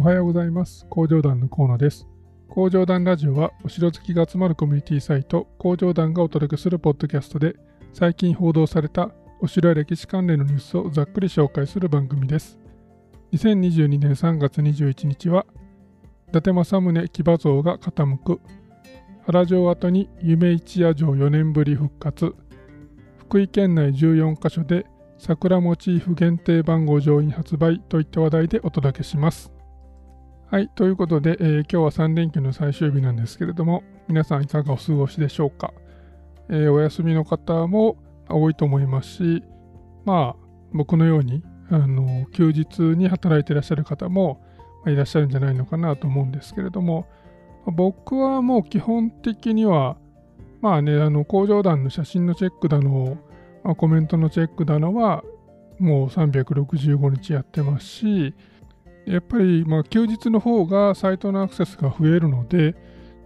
[0.00, 0.86] おはようございます。
[0.88, 2.08] 工場団の河野です。
[2.48, 7.56] 工場団ラジオはお城好きが集まるコミュニティサイト工場団がお届けするポッドキャストで
[7.92, 9.10] 最近報道された
[9.42, 12.58] お城や歴史関連のニュースをざっくり紹介する番組です。
[13.34, 15.44] 2022年3月21日は
[16.30, 18.40] 伊達政宗騎馬像が傾く。
[19.26, 22.34] 原城跡に夢一夜城4年ぶり復活。
[23.18, 24.86] 福井県内14カ所で
[25.18, 29.52] 桜モチーフ限定番号上院発売といった話題でお届けします。
[30.50, 35.72] はい、ということで、えー、今日は3連休の最終日なんですけれども、皆さんいかがお過ごしでしょうか？
[36.48, 39.44] えー、お休みの方も多いと思いますし、
[40.04, 40.36] まあ、
[40.72, 44.40] 僕のようにあの休日に働いていらっしゃる方も
[44.88, 47.06] いらっしゃるんじゃないのかなと思うんですけれども、
[47.66, 49.98] 僕はもう基本的には、
[50.62, 53.18] まあね、あの工場団の写真のチェックだの、
[53.62, 55.22] まあ、コメントのチェックだのは、
[55.78, 58.34] もう365日やってますし、
[59.10, 62.74] やっぱりまあ休日の方がサイトのアクセスが増えるので、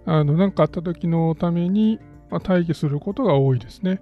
[0.06, 1.98] あの何かあった時のために
[2.30, 4.00] ま待機することが多いですね。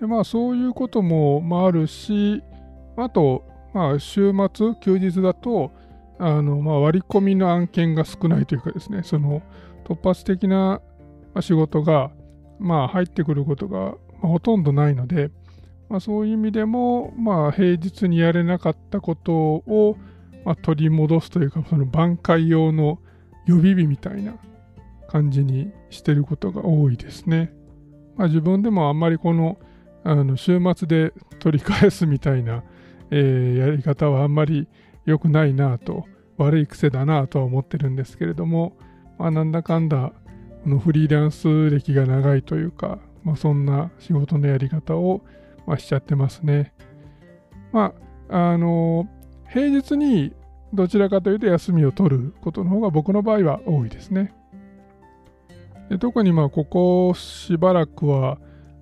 [0.00, 2.42] でまあそういうこともまああるし、
[2.96, 5.72] あと、まあ週末、休日だと、
[6.18, 9.42] あのまあ割り込みの案件が少ないというかですね、その
[9.84, 10.80] 突発的な
[11.40, 12.10] 仕事が
[12.58, 15.30] まあ入ってくることがほとんどないので、
[15.90, 19.96] まあ、そういう意味でも、まあ、平日にやれなかったことを、
[20.50, 22.98] まあ、取り戻すというか、その挽回用の
[23.46, 24.34] 予備日みたいな
[25.06, 27.52] 感じにしてることが多いですね。
[28.16, 29.60] まあ、自分でもあんまりこの
[30.02, 32.64] あの週末で取り返すみたいな、
[33.12, 34.66] えー、やり方はあんまり
[35.06, 36.04] 良くないなと、
[36.36, 38.76] 悪い癖だなとは思ってるんですけれども、
[39.20, 40.12] まあ、なんだかんだ
[40.64, 45.20] このフリーランス歴が長いというか、まあ、そんな仕事のやり方を、
[45.68, 46.72] ま、しちゃってますね。
[47.70, 47.94] ま
[48.28, 49.08] あ、あの、
[49.48, 50.32] 平日に
[50.72, 54.32] どちらかというと休みを取ることの方が僕の場合は多いですね。
[55.88, 58.38] で特にまあここしばらくは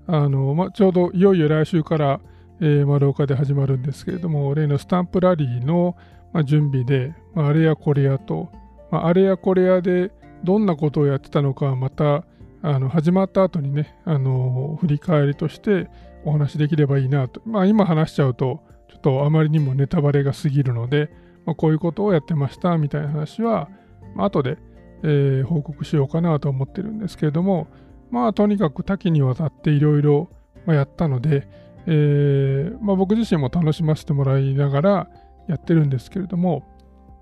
[0.07, 2.21] あの、まあ、ちょうどいよいよ来週から、
[2.61, 5.97] えー、丸岡で始まるんですけれども例のスタンプラリーの、
[6.33, 8.51] まあ、準備で、まあ、あれやこれやと、
[8.91, 10.11] まあ、あれやこれやで
[10.45, 12.25] どんなことをやってたのかまた
[12.61, 15.89] あの始まった後にねあの振り返りとして
[16.25, 18.61] お話できればいいなと、まあ、今話しちゃうと
[18.91, 21.11] ちょっとあまりにもネタバレが過ぎるので、
[21.49, 23.71] まあ、こういうことをやってましたみたいな話は、
[24.15, 24.59] まあ、後で、
[25.03, 27.69] えー、報告しようかなと思ってるんですけれども
[28.11, 30.29] まあとにかく多岐にわたっていろいろ
[30.67, 31.49] やったので、
[31.87, 35.09] えーまあ、僕自身も楽しませてもらいながら
[35.49, 36.69] やってるんですけれども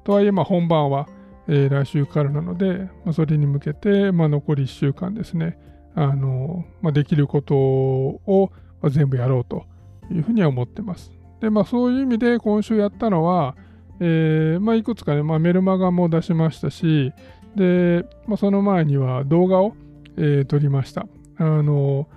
[0.03, 1.07] とはいえまあ本番は、
[1.47, 5.57] えー、来週からなので、まあ、それに向けて、まあ、残り1週間ですね
[5.95, 8.51] あの、ま、できることを
[8.91, 9.67] 全部やろうと
[10.11, 11.13] いうふうには思ってます。
[11.41, 13.57] で、まあそういう意味で今週やったのは、
[14.01, 17.12] えー、まあいくつかね、まあ、メルマガも出しましたし、
[17.55, 19.75] で、まあ、その前には動画を、
[20.17, 21.07] えー、撮りました。
[21.39, 22.09] あの、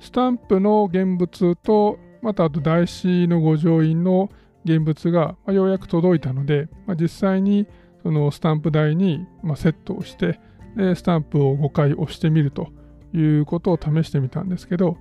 [0.00, 4.30] スタンプの現物と、またあと台紙の御城印の
[4.64, 7.66] 現物が、まあ、ようやく届いたので、まあ、実際に
[8.02, 10.40] そのスタンプ台に、まあ、セットをして
[10.76, 12.68] で、スタンプを5回押してみると
[13.14, 14.96] いうことを試してみたんですけど、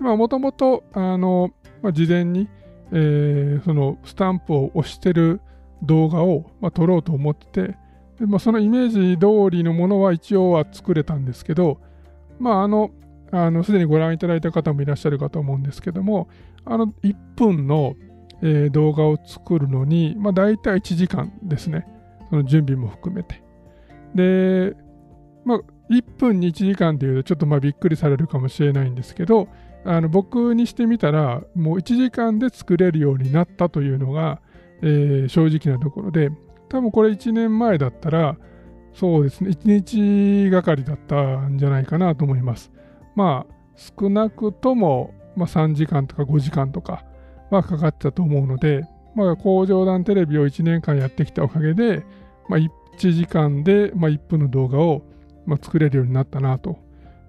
[0.00, 2.48] もともと、事前に、
[2.92, 5.40] えー、そのスタンプを押してる
[5.82, 7.76] 動画を、まあ、撮ろうと思ってて、
[8.20, 11.80] でまあ、そのイメージ通りのものは一応は作れたんですけど、
[12.38, 12.90] まあ、あの、
[13.30, 16.28] あの、すでにご覧いただいた方もいらっしゃるかと思うんですけども、
[16.64, 17.94] あの、1分の、
[18.42, 21.86] えー、動画を作るのに、まあ、大体1時間ですね。
[22.30, 23.42] その準備も含めて。
[24.14, 24.76] で、
[25.44, 25.60] まあ、
[25.90, 29.48] 1分に1時間というとちょっとまあびっくりされるかもしれないんですけど、
[29.84, 34.40] あの僕にしてみたらもう1時間で作れるようになったというのが、
[34.82, 36.30] えー、正直なところで
[36.68, 38.36] 多分これ1年前だったら
[38.94, 42.72] そうですね1日がかりだったんじゃないかなと思います
[43.14, 47.04] まあ少なくとも、まあ、3時間とか5時間とか
[47.50, 48.84] はかかったと思うので、
[49.14, 52.04] まあ、工場団テレビを1年間やってきたおかげで、
[52.48, 52.70] まあ、1
[53.12, 55.02] 時間で、ま、1分の動画を、
[55.46, 56.78] ま、作れるようになったなと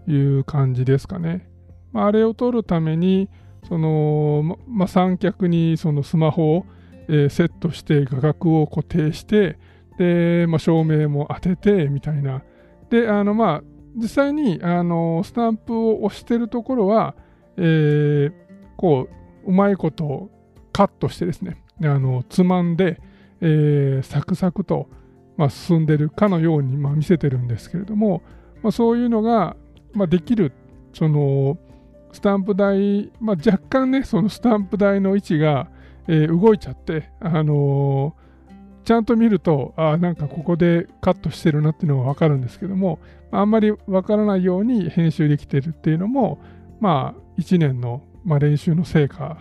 [0.08, 1.50] いう感じですかね。
[1.92, 3.30] まあ、あれを撮るために
[3.68, 6.66] その、まあ、三脚にそのスマホを、
[7.08, 9.58] えー、セットして画角を固定して
[9.98, 12.44] で、まあ、照明も当ててみたいな。
[12.90, 13.64] であのまあ
[13.96, 17.16] 実際にあのスタンプを押してるところは、
[17.58, 18.34] えー、
[18.78, 19.08] こ
[19.46, 20.30] ううまいこと
[20.72, 23.00] カットしてですねあのつまんで、
[23.42, 24.90] えー、サクサクと、
[25.38, 28.24] まあ、進んでるかのように、まあ、見せてるんですけれども、
[28.64, 29.56] まあ、そういうのが、
[29.94, 30.54] まあ、できる
[30.94, 31.58] その
[32.14, 35.68] スタンプ台、まあ、若干ね、そのスタンプ台の位置が、
[36.08, 43.00] えー、動いちゃって、あのー、ちゃんと見ると、あなんかここでカットしてるなっていうのがわかるんですけども、
[43.32, 46.40] あんまりわからないように編集できてるっていうのも、
[46.80, 49.38] まあ、1年の、まあ、練習の成果、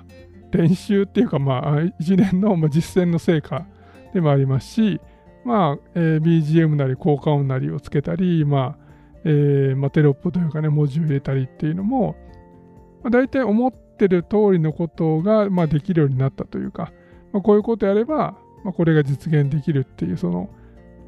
[0.52, 3.66] 練習っていうか、まあ、1年の実践の成果
[4.14, 5.00] でもありますし、
[5.44, 8.82] まあ、えー、BGM なり効果音なりをつけたり、まあ、
[9.24, 12.16] えー、まあ、テロップというかね、文字を入れたりっていうのも、
[13.02, 16.92] まあ、大体思ってる通りのことが、まあ、できるようになったというか、
[17.32, 20.50] まあ、こういうことやれば、まあ、これが実現できるっていう、その、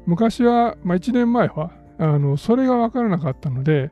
[0.05, 3.91] 昔は、まあ、1年前は、あの、それが分からなかったので、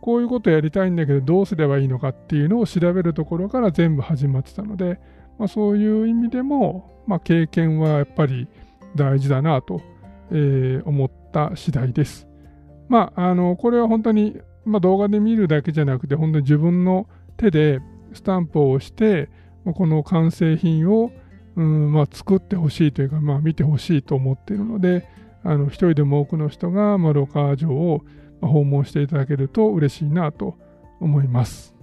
[0.00, 5.00] こういうことやりたいんだけど、どうすればいいのかっていうのを調べるところから全部始まってたので、
[5.38, 8.48] まあ、そういう意味でも、まあ、経験はやっぱり
[8.94, 9.80] 大事だなと、
[10.30, 12.28] えー、思った次第です。
[12.88, 17.06] まあ、あの、これは本当に、まあ、動画で見るだけじゃなくて、本当に自分の
[17.36, 17.80] 手で
[18.14, 19.28] スタンプを押して、
[19.64, 21.10] この完成品を、
[21.56, 25.06] うんまあ、作ってほしいというか、まあ、見てほしいと思っているので、
[25.42, 28.02] あの一人でも多くの人が、まあ、ロカー城を
[28.40, 30.56] 訪問していただけると嬉しいなと
[31.00, 31.74] 思います。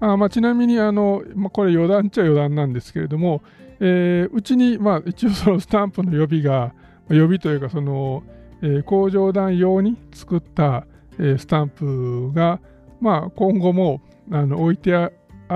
[0.00, 3.42] あまあ、ちなみにあの、まあ、これ余談っちゃ余談なんですけれども、
[3.80, 6.72] えー、うちに、まあ、一応そのスタンプの予備が、
[7.08, 8.22] 予備というかその、
[8.62, 10.86] えー、工場団用に作った、
[11.18, 12.60] えー、スタンプが、
[13.00, 14.00] まあ、今後も
[14.30, 15.10] あの置いてあ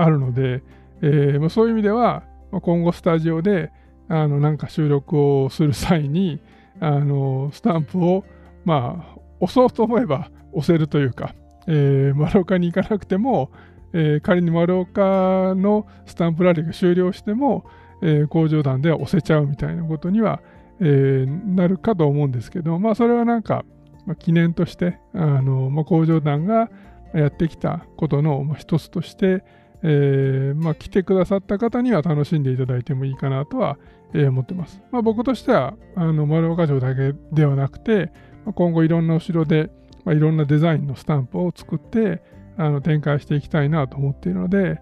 [0.09, 0.63] るので、
[1.01, 3.71] えーまあ、そういう意味では、まあ、今後スタジオで
[4.07, 6.39] あのなんか収録をする際に
[6.79, 8.25] あのスタンプを、
[8.65, 11.35] まあ、押そうと思えば押せるというか、
[11.67, 13.51] えー、丸岡に行かなくても、
[13.93, 17.65] えー、仮に丸岡のスタンプラリーが終了しても、
[18.01, 20.41] えー、工場団では押せちゃうみたいなことには、
[20.79, 23.65] えー、なるかと思うんですけど、まあ、それはなんか、
[24.05, 26.69] まあ、記念として、あのまあ、工場団が
[27.13, 29.43] やってきたことの、一つとして、
[29.83, 33.77] えーまあ、来てくださった方には楽しんでいただいてもいいかなとは、
[34.13, 34.81] 思ってます。
[34.91, 38.11] まあ、僕としてはあの丸岡城だけではなくて、
[38.53, 39.71] 今後いろんなお城で、
[40.05, 42.21] まあ、いろんなデザインのスタンプを作って
[42.57, 44.81] あの展開していきたいなと思っているので、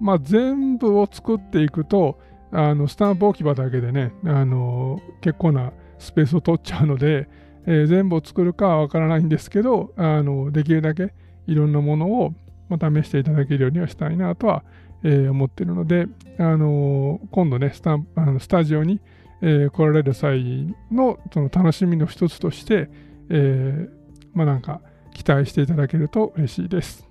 [0.00, 2.18] まあ、全部を作っていくと
[2.52, 7.28] あのスタンプ置き場だけでねあの結構なスペースを取っちゃうので、
[7.66, 11.12] えー、全部を作るかはわからないんですけどあのできるだけ
[11.46, 12.32] いろんなものを、
[12.70, 14.62] 試していただけるようにはしたいなとは、
[15.02, 16.06] 思っているので、
[16.38, 19.00] あの今度ねスタあのスタジオに、
[19.40, 22.90] 来られる際のその楽しみの一つとして、
[23.30, 23.88] え、
[24.34, 24.82] まあなんか
[25.14, 27.08] 期待していただけると嬉しいです。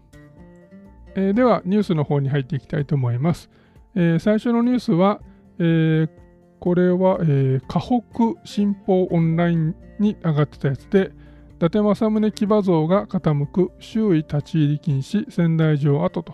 [1.16, 3.50] え、ではニュースの方に入っていきたいと思います。
[3.96, 5.22] え、最初のニュースは、
[5.58, 6.08] え、
[6.60, 8.02] これは、えー、河
[8.36, 11.12] 北新報オンラインに上がってたやつで、
[11.60, 16.34] 伊達政宗騎馬像が傾く周囲立ち入り禁止仙台城跡と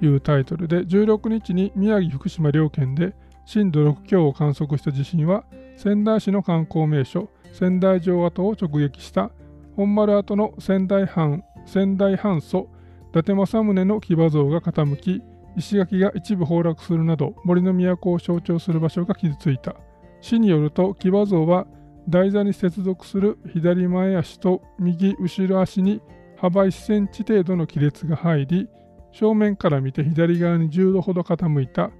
[0.00, 3.14] いうタイトルで、16日に宮城、福島両県で
[3.44, 5.44] 震度6強を観測した地震は
[5.76, 9.30] 仙台市の観光名所仙台城跡を直撃した
[9.76, 12.70] 本丸跡の仙台藩仙台藩祖
[13.10, 15.22] 伊達政宗の騎馬像が傾き
[15.54, 19.76] 石垣が一部崩落するなど森の都を象徴する場所が傷ついた
[20.22, 21.66] 市によると騎馬像は
[22.08, 26.00] 台座に接続する左前足と右後ろ足に
[26.36, 28.68] 幅1センチ程度の亀裂が入り
[29.12, 31.90] 正面から見て左側に10度ほど傾いた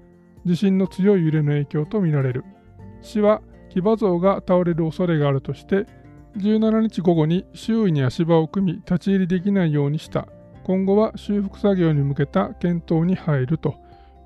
[0.44, 2.44] 地震の強い揺れの影響とみられる。
[3.00, 5.86] 市は騎馬像が倒れる恐れがあるとして、
[6.36, 10.26] 17日午後に周囲に足場を組み立ち入りできないようにした。
[10.64, 13.74] 今後は修復作業に向けた検討に入ると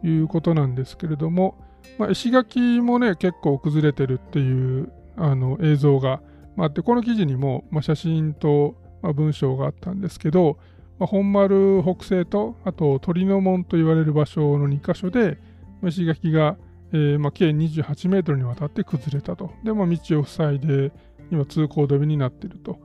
[0.02, 1.56] いうことなんですけれども、
[1.98, 6.20] まあ、石垣もね、結構崩れてるっていうあの映像が
[6.58, 10.58] あって、この記事にも、まあ、写真と、まあ、文章があったんですけど、
[10.98, 15.38] まあ、本丸北西と、あと鳥の門と言われる場所の2箇所で、
[15.84, 16.56] 石垣が、
[16.92, 19.52] えー、まあ、計28メートルにわたって崩れたと。
[19.64, 20.92] で、まあ、道を塞いで、
[21.30, 22.78] 今通行止めになっていると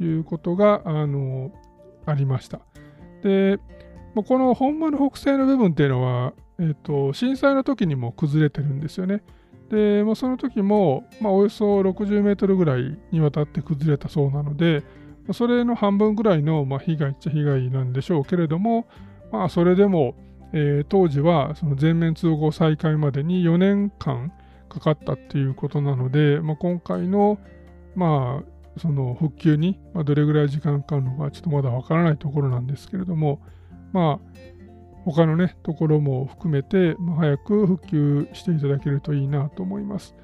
[0.00, 1.52] いうことが、あの
[2.06, 2.60] ありました。
[3.22, 3.58] で、
[4.14, 9.22] まあ、この本丸北西の部分っていうのは、えーと、震災の時にも崩れてるんですよね。
[9.70, 14.82] で、まあ、その時も、まあ、およそ60メートルぐらいにわたって崩れたそうなので、
[15.32, 18.86] それの半分ぐらいの、まあ、被害っちゃ被害なんでしょうけれども、
[19.30, 20.14] まあ、それでも、
[20.52, 24.32] えー、当時はその全面通行再開までに4年間
[24.68, 27.38] かかったっていうことなので、まあ、今回の,、
[27.94, 33.42] まあその復旧にどれぐらい時間かかるのかちょっとまだわからないところなんですけれども、
[33.92, 34.57] まあ、
[35.12, 40.14] 他のね、ところも含めて、まあ、早く復旧していただけるといいなと思います。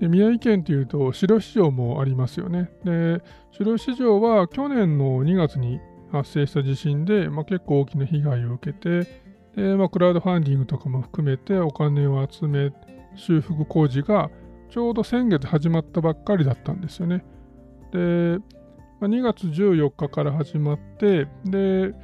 [0.00, 2.70] で宮城県というと白市場もありますよね。
[2.84, 5.80] で白市場は去年の2月に
[6.12, 9.22] 発生した地震で、まあ、結構大きな被害を受けて、
[9.56, 12.72] で、まあ、クラウドファンディングとかも含めてお金を集め、
[13.14, 14.30] 修復工事が
[14.70, 17.24] ちょうど先月始まったばっかりだったんですよね。
[17.92, 18.38] で、
[19.00, 21.94] まあ、2月14日から始まって、で、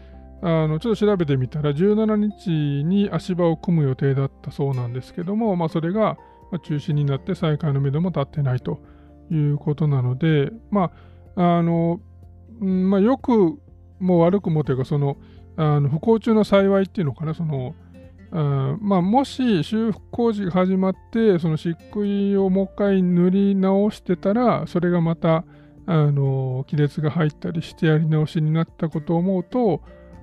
[0.43, 2.51] あのちょっと調べてみたら17日
[2.85, 6.19] に足場を組む予定だったそうなんですけども、まあ、それが
[6.65, 8.83] 中止になって再開のめども立ってないと
[9.31, 10.91] いうことなので、ま
[11.37, 12.01] ああの
[12.59, 13.59] まあ、よく
[14.01, 15.17] も悪くもというかその
[15.57, 17.75] あの不幸中の幸いっていうのかなその
[18.35, 25.45] あまあ、もし修復工事が始まってその漆喰をもう一回塗り直してたらそれがまた
[25.85, 29.83] あの亀裂が入ったりしてやり直しになったことを思うと、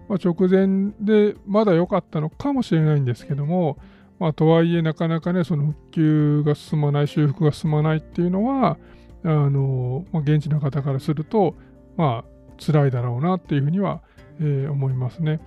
[0.10, 3.78] まあ、直前でまだ良かったのかもしれないんですけども、
[4.20, 8.78] まあ、とはいえなかなかねその復旧が進まない修復が進まないっていうのは
[9.24, 11.56] あの、まあ、現地の方からすると
[11.96, 14.02] まあ辛いだろうなっていうふうには、
[14.40, 15.40] えー、思いますね。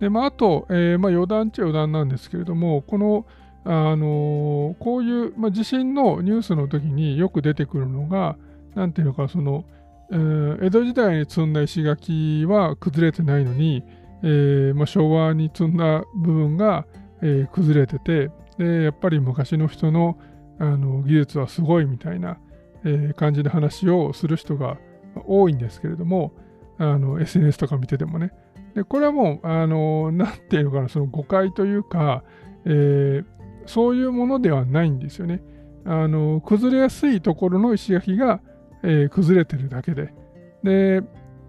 [0.00, 3.26] でまあ、あと、えーまあ、余談っちゃ余談なんですけれどもこの
[3.68, 8.36] あのこういう、まあ、地震のニュースの時によく出てくるのが、
[8.76, 9.64] なんていうのか、その、
[10.10, 13.82] えー、江戸時代に積んだ石垣は崩れてないのに、
[14.22, 16.86] えーまあ、昭和に積んだ部分が、
[17.22, 20.18] えー、崩れてて、で、やっぱり昔の人の
[20.58, 22.38] あの技術はすごいみたいな、
[22.82, 24.78] えー、感じで話をする人が
[25.26, 26.32] 多いんですけれども、
[26.78, 28.32] SNS とか見ててもね。
[28.74, 32.22] で、これはもう、あの、なんていうのかな、その誤解というか、
[32.64, 33.24] えー、
[33.66, 35.42] そういうものではないんですよね。
[35.86, 38.40] あの崩れやすいところの石垣が
[38.86, 40.14] えー、崩れてるだけで。
[40.62, 41.02] で、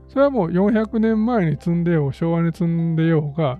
[0.09, 3.59] それはもう400年前に積んでよう、昭和に積んでようが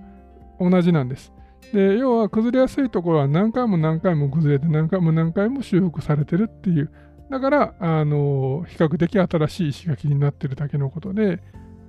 [0.60, 1.32] 同じなんです。
[1.72, 6.90] で、要は崩れやすいところは何回も何回も崩れて何回も何回も修復されてるっていう。
[7.30, 11.40] だから、あの比較的新しい石垣になってるだけのことで、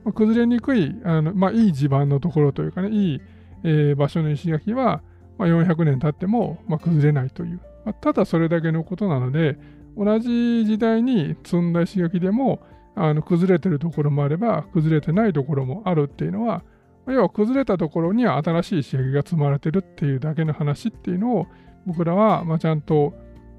[0.03, 3.22] まあ、崩れにくい、あのまあ、いい地盤のところというかね、いい、
[3.63, 5.01] えー、場所の石垣は、
[5.38, 7.60] まあ、400年経っても、まあ、崩れないという。
[7.86, 9.58] まあ、ただそれだけのことなので、
[10.00, 12.60] 同じ時代に積んだ石垣でも
[12.96, 16.63] あの崩れてるところもあれば崩れてないところもあるっていうのは
[17.06, 21.48] 要は崩れたところには新しい石垣が積まれてるっていうだけの話っていうのを
[21.86, 23.13] 僕らはまちゃんと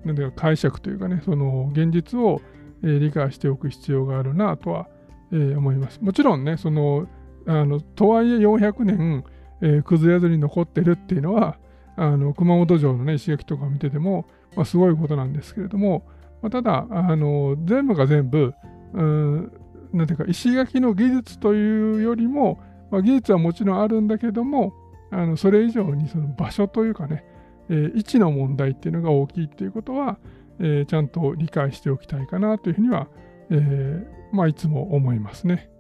[0.05, 2.41] なんか解釈というかねその現実を、
[2.83, 4.89] 理解しておく必要があるなとは、
[5.31, 6.01] 思います。
[6.01, 7.07] もちろんねその
[7.47, 9.25] あのとはいえ400年、
[9.61, 11.59] えー、崩れずに残ってるっていうのは
[11.97, 16.05] あの熊本城の、ね、石垣とか見てても、まあ、すごいことなんですけれども、
[16.43, 18.55] まあ、ただあの、全部が全部、
[18.95, 19.53] うん、
[19.93, 24.73] なんていうか、石垣の技術というよりも、まあ、技術はもちろんあるんだけども、
[25.11, 27.25] あのそれ以上にその場所というかね、
[27.69, 30.19] えー、位置の問題っていうのが大きいっていうことは、
[30.61, 33.09] えー、ちゃんと理解しておきたいかなというふうには、
[33.51, 34.07] えー、
[34.37, 35.71] まあ、いつも思いますね。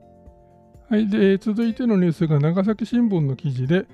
[0.88, 3.86] はい、で続いてのニュースが長崎新聞の記事で、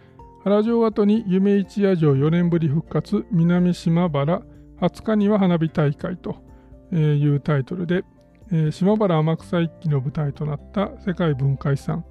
[0.44, 4.42] 原城跡に夢一夜城4年ぶり復活、南島原、
[4.80, 6.36] 20日には花火大会と
[6.98, 8.04] いうタイトルで
[8.52, 12.04] え、島原天草一揆の舞台となった世界文化遺産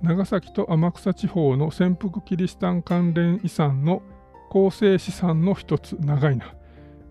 [0.00, 4.02] 長崎と天草地方の潜伏キリシタン関連遺産の
[4.50, 6.54] 構成資産の一つ長いな、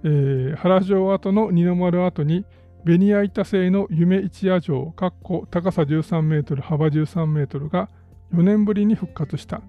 [0.04, 2.46] えー、原城跡の二の丸跡に
[2.84, 7.90] ベニヤ板製の夢一夜城高さ13メートル幅13メートルが
[8.34, 9.62] 4年ぶりに復活した。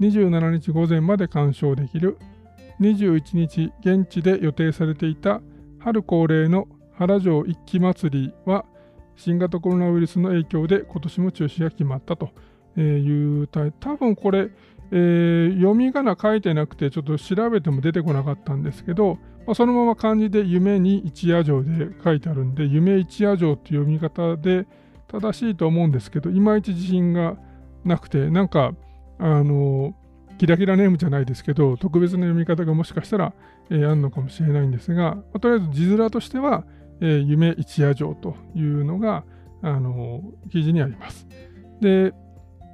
[0.00, 2.18] 27日午前まで鑑賞できる。
[2.80, 5.40] 21日現地で予定されていた
[5.78, 8.64] 春恒例の原城一揆祭りは
[9.16, 12.30] 新型コロナウイルスの影響で今年も中止が決まったと
[12.80, 14.50] いうた多分これ、
[14.90, 24.66] えー、読み仮名書いてなくてちょっと調べても出てこなかったんですけど、まあ、そのまま漢字で夢に一夜城で書いてあるんで夢一夜城っていう読み方で
[25.08, 27.36] 正しいと思うんですけどいまいち自信が
[27.84, 28.72] なくてなんか
[29.18, 29.94] あの
[30.38, 33.32] キラキラネームじゃないですけど特別な読み方がもしかしたら、
[33.70, 36.64] えー、あるのかもしれないんですが、まあ、とりあえず字面としては
[37.06, 39.24] え、夢一夜城というのが、
[39.60, 41.26] あの記事にあります。
[41.80, 42.12] で、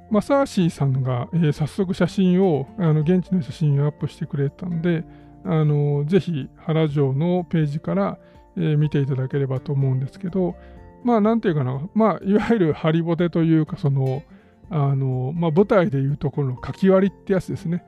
[0.09, 5.03] マサーシーさんが、えー、早速写真を、あの現地の写真をアップしてくれたんで、
[5.43, 8.19] あのぜひ原城のページから、
[8.57, 10.55] えー、見ていただければと思うんですけど、
[11.03, 14.23] まあ、なんていうかな、まあ、いわゆるハリボテというか、その、
[14.69, 17.83] あのまあ、舞台でいうところの書き割りってやつですね。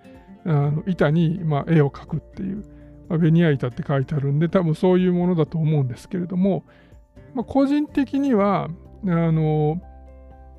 [0.45, 2.65] あの板に、まあ、絵を描くっていう。
[3.09, 6.63] あ、ベニヤ板って書いてあるんで、多分そういうものだと思うんですけれども、
[7.33, 8.69] まあ、個人的には、
[9.05, 9.81] あの、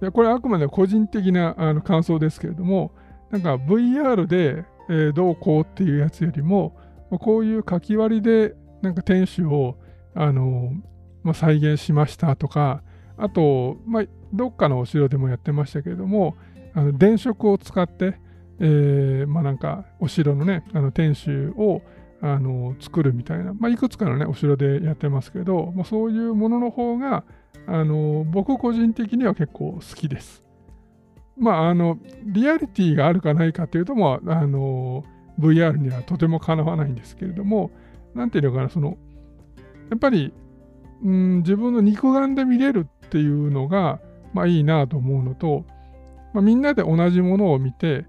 [0.03, 2.93] いやこれあくまで個人的なあの感想ですけれども、
[3.31, 6.77] なんか VR で、えー、どうこうっていうやつよりも、
[7.11, 9.77] まあ、こういう書き割りでなんか天守を、
[10.15, 10.73] あの
[11.23, 12.83] まあ、再現しましたとか、
[13.17, 16.37] あと、まあ、どっかのお城でもやってましたけれども、
[16.75, 18.19] あの電飾を使って、
[18.59, 21.83] えー、まあなんかお城のね、あの天守を
[22.25, 27.23] あの作るみたいな、まあ、いくつかのね、お城でやってますけど、まあ、そういうものの方が、
[27.67, 30.43] あの僕個人的には結構好きです。
[31.37, 35.05] まあ、あの、リアリティがあるかないかっていうと、もあの、
[35.39, 37.71] VR にはとてもかなわないんですけれども、
[38.15, 38.97] なんていうのかな、その、
[39.91, 40.33] やっぱり、
[41.03, 44.01] うん、自分の肉眼で見れるっていうのが、
[44.33, 45.67] まあいいなと思うのと、
[46.33, 48.07] まあ、みんなで同じものを見て、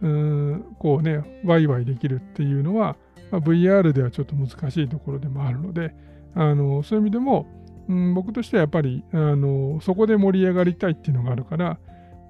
[0.00, 2.96] うん、こうね、ワイワイできるっていうのは、
[3.30, 5.94] まあ、VR ではちょっと難しいところでもあるので、
[6.34, 7.46] あのそういう意味でも、
[7.88, 11.78] うん、僕としてはやっぱりあのそこで盛り上がりたいっていうのがあるから、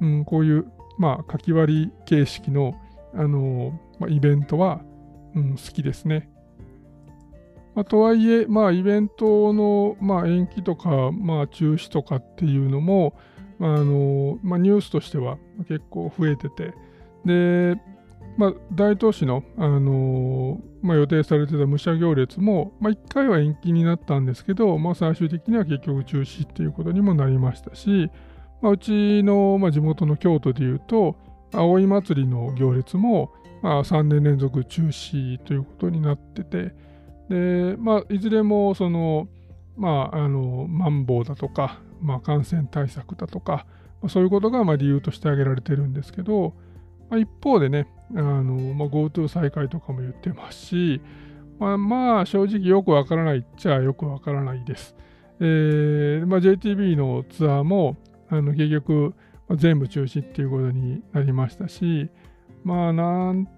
[0.01, 0.67] うん、こういう、
[0.99, 2.75] まあ、書き割り形式の
[3.15, 4.81] あの、まあ、イベントは、
[5.35, 6.31] うん、好きですね。
[7.75, 13.17] まあ、とはいえ、まあ、イベントの、まあ、延期とか、まあ、中止とかっていうのも、
[13.59, 15.39] まあのまあ、ニュースとしては
[15.69, 16.75] 結構増えてて、
[17.25, 17.81] で、
[18.39, 28.13] まあ、大東市の、あのまあ、予定されてた武者行列も、まあ、1回は延期になったんですけど、まあ、最終的には結局中止っていうことにもなりましたし、
[28.63, 31.17] まあ、うちの、まあ、地元の京都でいうと、
[31.53, 36.73] 葵祭の行列も、まあ、3年連続中止ということになってて、
[37.29, 39.27] で、まあ、いずれも、その、
[39.77, 43.67] まあ、あの、マンボウだとか、まあ、感染対策だとか、
[44.01, 46.55] まあ、そういうことがまあ理由として挙げられてるんですけど、
[47.11, 51.01] まあ、一方でね、あのまあ、GoTo 再開とかも言ってますし、
[51.59, 54.95] まあ、まあ、正直よくわからないっちゃよくわからないです。
[55.41, 57.97] えーまあ、JTB のツアーも、
[58.29, 59.15] あの結局、
[59.57, 62.11] 全部中止っていうことになりましたし、
[62.65, 63.49] まあ、なん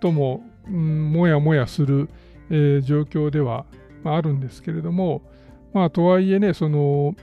[0.00, 2.08] とも、うん、もやもやする、
[2.50, 3.66] えー、状況では、
[4.02, 5.22] まあ、あるんですけれども、
[5.72, 7.14] まあ、とはいえね、その、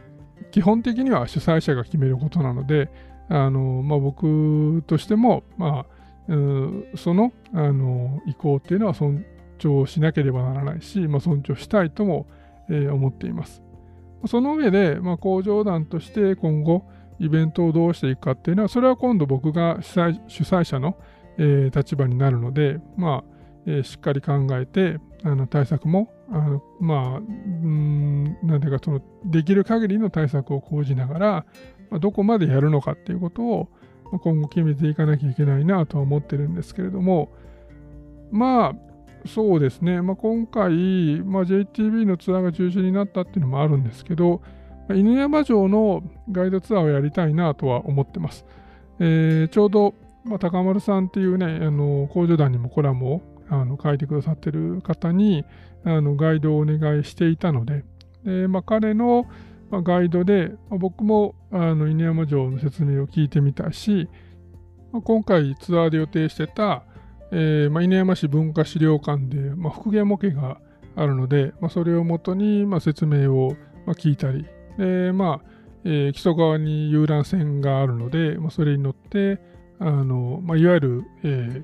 [0.51, 2.89] 基本的には主催者が決めることなので、
[3.35, 6.27] あのまあ、僕としても、まあ、
[6.95, 9.25] そのあの意向っていうのは尊
[9.57, 12.27] 重しなければならないし、まあ、尊重したいとも、
[12.69, 13.63] えー、思っています。
[14.27, 16.85] その上で、まあ、工場団として今後、
[17.19, 19.99] イベントをどうしていくかっていうのは、それは今度僕が主
[20.43, 20.95] 催者の、
[21.39, 23.33] えー、立場になるので、まあ、
[23.65, 31.45] えー、しっかり考えて、あの対策も、あのまあ、うん、なんていうか、その、できる限りの対策を講じながら、
[31.99, 33.69] どこまでやるのかっていうことを、
[34.19, 37.31] 今後決めていかなきゃいけないなとは思ってるんですけれども、
[38.31, 44.41] まあ、そうですね、まあ、今回、まあ、JTB のツアーが中止になったっていうのもあるんですけど、
[44.89, 48.45] 犬山城のガイドツアーをやりたいなとは思ってます。
[48.99, 49.93] えー、ちょうど、
[50.25, 55.45] まあ、高丸さんっていうね、あの工場団にもコラムをあの書いてくださってる方に
[55.83, 57.83] あのガイドをお願いしていたので、
[58.25, 59.25] でまあ、彼の、
[59.73, 64.07] まあ、ガイドで、まあ、僕もあの犬山城の説明を聞いてみたし、
[64.91, 66.83] まあ、今回ツアーで予定してた、
[67.31, 70.59] えーまあ、犬山市文化資料館で、まあ、復元模型が
[70.95, 73.55] あるので、まあ、それをもとに、ま、説明を、
[73.87, 74.45] ま、聞いたり、
[74.77, 75.49] でまあ
[75.85, 79.41] えー、木曽川に遊覧船があるので、ま、それに乗って
[79.79, 81.63] あの、ま、いわゆる、えー、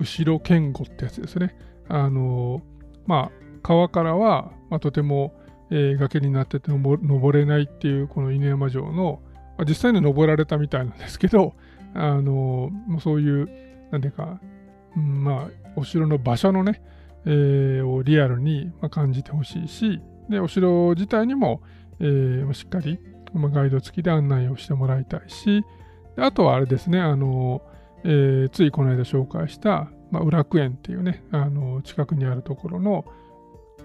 [0.00, 1.54] 後ろ健吾ってやつですね。
[1.88, 2.62] あの
[3.06, 3.30] ま、
[3.62, 5.34] 川からは、ま、とても、
[5.74, 9.20] えー、崖になってて登れないっていうこの犬山城の、
[9.58, 11.54] まあ、実際に登られたみたいなんですけど、
[11.94, 13.48] あのそういう、
[13.90, 14.40] なんていうか、
[14.96, 16.80] うん、まあ、お城の場所のね、
[17.26, 21.60] えー、をリアルに感じてほしいし、で、お城自体にも、
[21.98, 23.00] えー、しっかり、
[23.34, 25.64] ガイド付きで案内をしてもらいたいし、
[26.16, 27.62] あとはあれですね、あの、
[28.04, 33.04] えー、ついこの間紹介した、まあ、裏楽園っていうね、あの近くにあるところの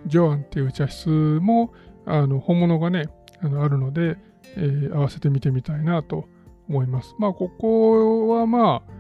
[0.06, 1.74] ジョアンっていう茶室も
[2.06, 3.10] あの本物がね、
[3.42, 4.18] あのあるので、
[4.56, 6.26] えー、合わせて見てみたいなと
[6.68, 7.16] 思います。
[7.18, 8.92] まあ、ここはまあ、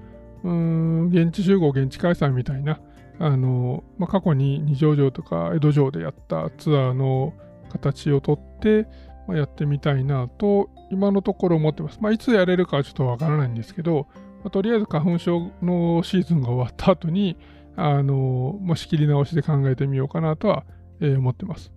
[0.44, 2.80] うん、現地集合、現地開催みたいな、
[3.20, 7.34] あの、まあ、過去に二条城とか江戸城でやったツアーの
[7.72, 8.88] 形をとって、
[9.28, 12.00] まあ、やってみたいなと、今のところ思ってます。
[12.02, 14.08] まあ、いつやれるかはちょっとわからないんですけど、
[14.44, 17.38] まあ、とりあえず花粉症のシーズンが終わった後に、
[17.76, 20.64] あの、まあ、仕切り直しで考えてみようかなとは、
[21.02, 21.72] え、思ってます。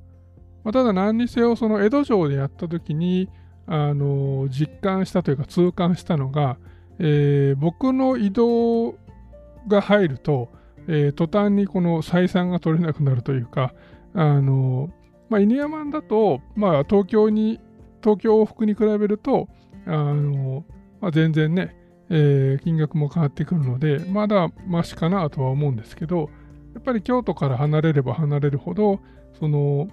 [0.64, 3.28] まあ、ただ何にせよ、その江戸城でやった時に、
[3.66, 6.56] あの、実感したというか痛感したのが、
[6.98, 8.94] えー、僕の移動
[9.68, 10.50] が入ると、
[10.88, 13.74] えー、途端にこの採算が取れなくなるというか、
[14.14, 14.90] あの、
[15.28, 17.60] まあ、犬山だと、まあ、東京に、
[18.02, 19.48] 東京往復に比べると、
[19.86, 20.64] あの、
[21.00, 21.76] まあ、全然ね、
[22.10, 26.30] えー、金額も変わってくるので、まだマシかなとは思うんですけど、
[26.74, 29.00] やっぱり京都から離れれば離れるほど、
[29.38, 29.88] その、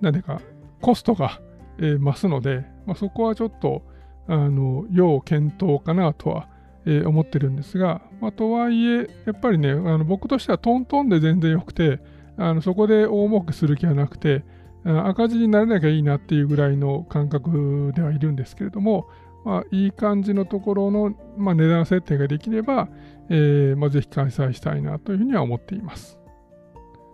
[0.00, 0.40] 何でか、
[0.80, 1.40] コストが、
[1.78, 3.82] えー、増すので、まあ、そこはちょっと、
[4.26, 6.48] あの、要検討かなとは、
[6.86, 12.00] えー、思ってるんですが、まあ、とはいえ、やっぱりね、あの僕としてはトントンで全然よくて、
[12.36, 14.44] あのそこで大儲けする気はなくて、
[14.84, 19.08] 赤字になれなきゃいいなっていうぐらいの感覚ではいるんですけれども、
[19.44, 22.88] まあ、いい感じのところの、まあ、値段設定ができれば、
[23.30, 26.18] えーまあ、ぜひ開催したいなというふうには思っています。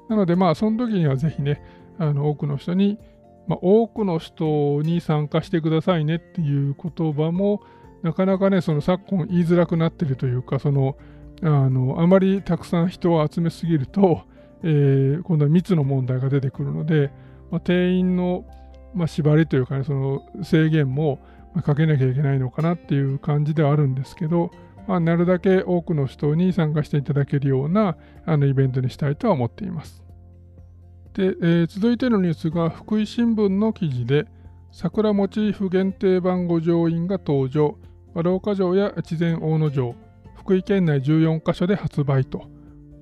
[0.09, 1.63] なので、まあ、その時にはぜひね、
[1.99, 2.99] あの多くの人に、
[3.47, 7.63] まあ、多くの人に参加してくださいねっていう言葉も、
[8.03, 10.97] なかなかね、その昨今言いづらくなってるというか、その、
[11.43, 14.23] あのあまりたくさん人を集めすぎると、
[14.63, 17.11] えー、今度は密の問題が出てくるので、
[17.51, 18.45] まあ、定員の、
[18.95, 21.21] まあ、縛りというかね、その制限も
[21.63, 24.51] かけなきゃいけないのかなっていう感じではあるんですけど、
[24.87, 30.03] まあ、なるだけ多くの人に参加していただけるようなあのイベントにしたいとは思っています。
[31.15, 34.27] で、えー、続いてのニュースが福井新聞の記事で、
[34.71, 37.79] 桜モチーフ限定版御乗員が登場、
[38.13, 39.95] 和岡城や越前大野城、
[40.37, 42.45] 福井県内14カ所で発売と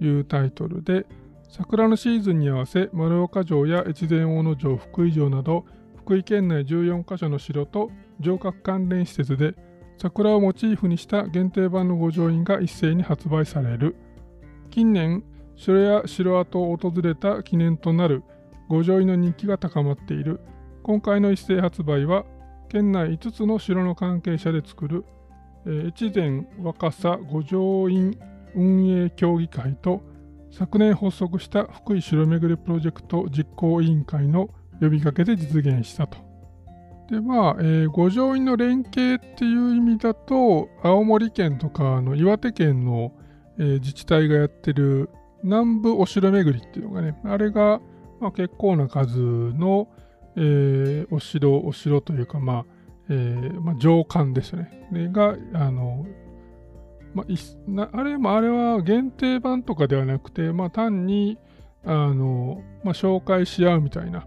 [0.01, 1.07] いうタイトルで、
[1.49, 5.65] 桜のシーズンに合わせ丸岡城や越前大野城福井城など
[6.05, 7.91] 福井県内14カ所の城と
[8.21, 9.55] 城郭関連施設で
[9.97, 13.97] 桜をモチーフにした限定版の御城印が一斉に発売される。
[14.71, 15.25] 近年
[15.57, 18.23] 城や城跡を訪れた記念となる
[18.69, 20.41] 御城印の人気が高まっている。
[20.83, 22.27] 今回の一斉発売は
[22.69, 25.07] 県内5つの城の関係者で作る、
[25.67, 28.19] え、越前若狭御城印
[28.55, 30.03] 運営協議会と
[30.51, 36.19] 昨年発足した福井城巡りプロジェクト実行委員会の呼びかけで実現したと。
[37.11, 43.13] でまあ、えー、五条院の連携っていう意味だと青森県とかの岩手県の、
[43.59, 45.11] えー、自治体がやってる
[45.43, 47.81] 南部お城巡りっていうのがねあれが、
[48.21, 49.89] まあ、結構な数の、
[50.37, 52.65] えー、お城お城というかまあ、
[53.11, 56.07] えーまあ、上官ですよねがあの、
[57.15, 61.37] まあ、あれもあれは限定版とかではなくて、まあ、単に
[61.85, 64.27] あの、まあ、紹介し合うみたいな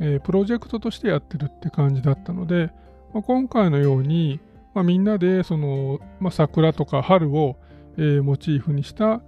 [0.00, 2.70] えー、プロジェクトとしてやってるって感じだったので、
[3.14, 4.40] まあ、今回のように、
[4.74, 7.56] まあ、みんなでその、まあ、桜とか春を、
[7.96, 9.22] えー、モチーフにした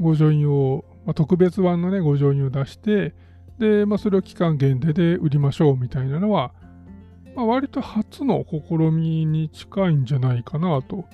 [0.00, 3.14] 御城印を、まあ、特別版のね御城印を出して
[3.58, 6.52] で、まあ、それを期間限定で売りましょうみたいなのは、
[7.34, 11.04] まあ、割と初の試みに近いんじゃないかなと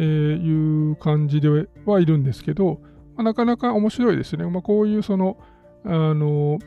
[0.00, 1.48] いう感じで
[1.86, 2.80] はいるんですけど、
[3.16, 4.44] まあ、なかなか面白いですね。
[4.44, 5.36] まあ、こういうその
[5.84, 6.58] あの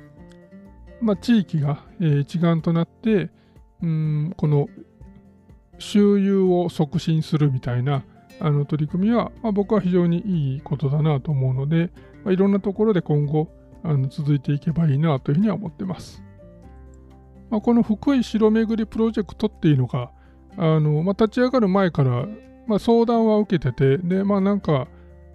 [1.02, 3.30] まあ、地域が、えー、一丸となって
[3.82, 4.68] うんこの
[5.80, 8.04] 周遊を促進するみたいな
[8.40, 11.92] あの取り組みは、まあ、僕は非常にいいことだなと思うので、
[12.24, 13.50] まあ、いろんなところで今後
[13.84, 16.24] あの続いていけばいいなというふうには思ってます。
[17.50, 20.12] まあ、この福井城巡りプロジェクトっていうのが
[20.58, 22.26] あの、まあ、立ち上がる前から、
[22.68, 24.88] まあ、相談は受けててでまあなんか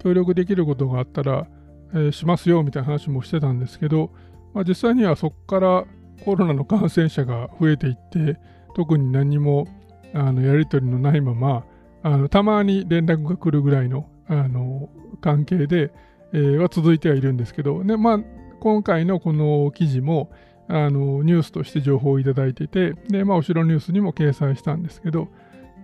[0.03, 1.47] 協力できることがあったら、
[1.95, 4.11] えー、しますよみたいな話もしてたんですけど、
[4.55, 5.85] まあ、実際にはそこから
[6.25, 8.39] コロナの感染者が増えていって
[8.75, 9.67] 特に何も
[10.15, 11.65] あのやり取りのないまま
[12.03, 14.89] あのたまに連絡が来るぐらいのあの
[15.21, 15.93] 関係で、
[16.33, 18.19] えー、は続いてはいるんですけど、ねまあ、
[18.61, 20.31] 今回のこの記事も
[20.69, 25.29] あのニュースとして情報をいただいていてで、まあ、後ろニュースにも掲載したんですけど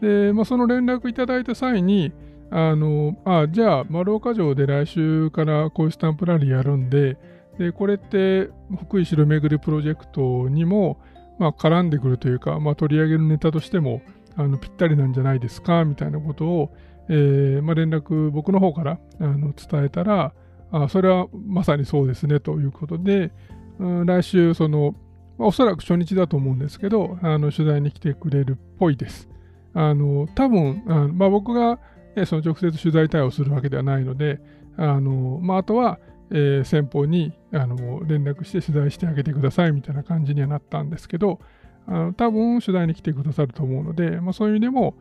[0.01, 2.13] で、まあ、その連絡いただいた際に
[2.51, 7.19] あのあじゃあ丸岡城で来週からこういうスタンプラリーやるんで
[7.59, 11.01] でこれって福井城巡りプロジェクトにも、
[11.39, 14.01] まあ、絡んでくるというか、まあ、取り上げるネタとしても
[14.37, 16.73] あのぴったりなんじゃないですかみたいなことを、
[17.09, 20.33] えーまあ、連絡僕の方からあの伝えたら
[20.71, 23.33] あそれはまさにそうですねということで、
[23.81, 24.95] うん、来週その、
[25.39, 29.29] まあ、おそらく初日だと思うんですけどあの取材に来てくれるっぽいです。
[29.75, 31.79] あの多分あのまあ、僕が、
[32.17, 34.41] ね、その直接取材対応するわけではないので
[34.77, 35.99] あの、まあ、あとは
[36.31, 41.41] えー、先方にあの連絡して取材してあげてくださいみたいな感じにはなったんですけど、
[41.87, 44.95] あの多分取材に来てくださると思うので、まあ、そういう意味でも、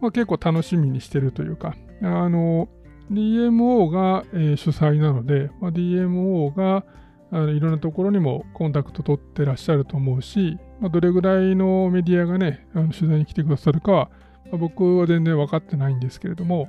[0.00, 2.68] まあ、結構楽しみにしてるというか、あの
[3.10, 6.84] DMO が、えー、主催なので、まあ、DMO が
[7.32, 14.10] あのいろんなところにもコンタクト取ってらっしゃると思うし、まあ、どれぐらいのメディアがね、あの取材に来てくださるかは、
[14.46, 16.68] まあ、僕は全然分かってないんですけれども、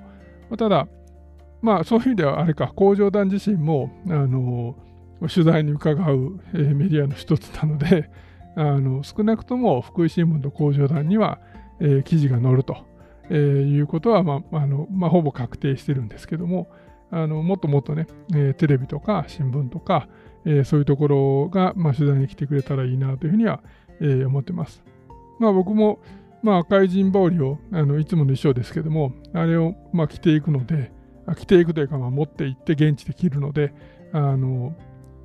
[0.49, 0.87] まあ、ただ、
[1.61, 4.75] まあそういう意味ではあれか、工場団自身も、あの
[5.27, 8.09] 取材に伺う、えー、メディアの一つなので、
[8.55, 11.39] あの少なくとも福井新聞と工場団には、
[11.79, 12.77] えー、記事が載ると、
[13.29, 16.67] えー、いうことは、まああのまあ、ほぼ確定してるんですけども、
[17.11, 20.07] あのもっともっとね、えー、テレビとか新聞とか、
[20.45, 23.61] えー、そういうところが、まあ、取材に来てくれたらいいなというふうには、
[23.99, 24.83] えー、思ってます。
[25.39, 25.99] まあ僕も、
[26.41, 30.91] まあ、赤い陣羽織をあのいつもの衣装ですけども、あれを、まあ、着ていくので、
[31.35, 33.73] 着ていくというか、まあ、持って行って現地で着るので、
[34.13, 34.75] あの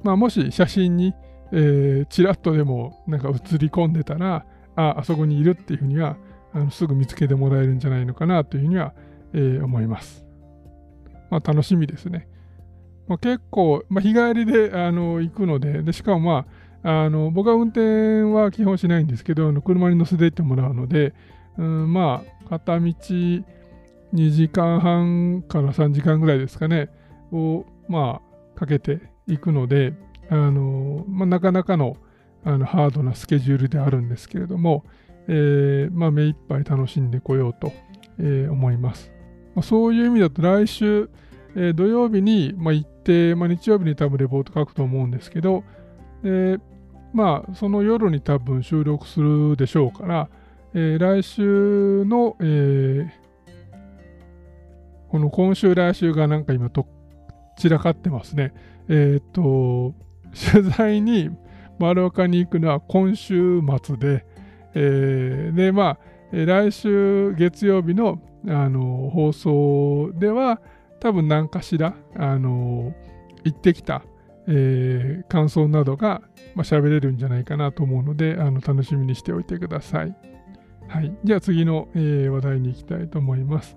[0.02, 1.14] まあ、もし写真に、
[1.52, 4.44] えー、ちらっとでもなんか映り込んでたら、
[4.76, 6.16] あ、あそこにいるっていうふうには、
[6.52, 8.94] あのすぐ見つけてもらえるんじゃないのかなというふうには、
[9.34, 10.24] えー、思います。
[11.30, 12.28] まあ、楽しみですね。
[13.08, 16.46] まあ、結構、まあ、日帰りであの行くのでで、しかもま
[16.82, 21.14] あ、あの僕は運転は基本しないんですけど、あの車に乗せていってもらうので、
[21.58, 22.94] うん、まあ、片道
[24.16, 26.88] 2時間半から3時間ぐらいですかね、
[27.33, 28.20] を、ま
[28.55, 29.94] あ、かけていくので、
[30.29, 31.96] あのまあ、なかなかの
[32.44, 34.85] あのハードなスケジュールであるんですけれども、
[35.26, 37.72] えー、まあ、目いっぱい楽しんでこようと、
[38.20, 39.11] えー、思います。
[39.57, 41.11] まあ、そういう意味だと来週、
[41.57, 45.64] えー、土曜日に、まあ、行って、まあ、日曜日に多分レポート書くと思うんですけど、
[46.22, 46.61] で
[47.12, 50.29] まあ、その夜に多分収録するでしょうから、
[50.74, 53.11] えー、来週の、えー、
[55.08, 56.86] この今週来週がなんか今と
[57.56, 58.52] 散らかってますね。
[58.88, 59.94] えっ、と、
[60.52, 61.30] 取材に
[61.78, 64.24] 丸岡に行くのは今週末で、
[64.74, 65.98] えー、で、まあ、
[66.32, 70.60] 来週月曜日のあの放送では、
[71.00, 72.94] 多分何かしら、あの
[73.44, 74.02] 行ってきた、
[74.46, 76.22] えー、感想などが、
[76.54, 80.14] まあ、喋れるんじゃないかなと思うので、あの楽しみにしておいてください。
[80.88, 81.16] はい。
[81.24, 83.76] じゃあ次の、えー、話題に行きたいと思います。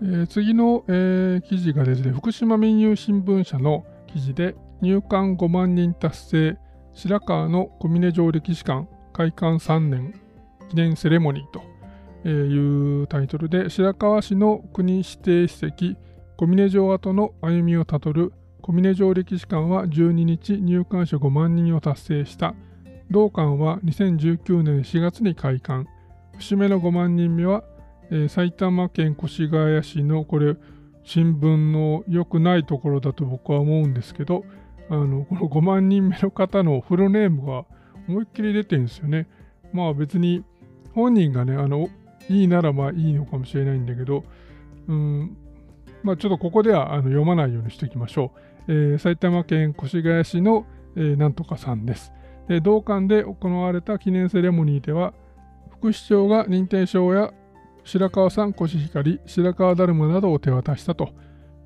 [0.00, 6.56] えー、次の、えー、記事がですね、福島民友新聞社の記事で、入館5万人達成、
[6.94, 10.14] 白川の小峰城歴史館開館3年
[10.68, 15.96] 記念セレモニーというタイトルで、白川市の国指定史跡、
[16.36, 18.32] 小峰城跡の歩みをたどる
[18.62, 22.54] 小峰城歴史館は12日入館者5万人を達成した。
[23.10, 25.86] 同館は2019年4月に開館。
[26.38, 27.64] 節目の5万人目は、
[28.10, 30.56] えー、埼玉県越谷市のこれ
[31.04, 34.44] 新聞の良くないところだと僕は思うんですけど
[34.90, 37.64] あのこの5万人目の方のフルネームが
[38.08, 39.26] 思いっきり出てるんですよね。
[39.72, 40.44] まあ別に
[40.94, 41.88] 本人がねあの
[42.28, 44.24] いいならまあいいのかもしれないんだけど、
[44.86, 45.36] うん、
[46.02, 48.32] まあちょっとここではあの読まないようにしておきましょ
[48.68, 48.72] う。
[48.72, 50.66] えー、埼玉県越谷市の、
[50.96, 52.12] えー、なんとかさんです。
[52.48, 55.12] で同館で行われた記念セレモニーでは
[55.70, 57.32] 副市長が認定証や
[57.88, 61.08] 白川さん、コシヒカリ、白川ダルマなどを手渡したと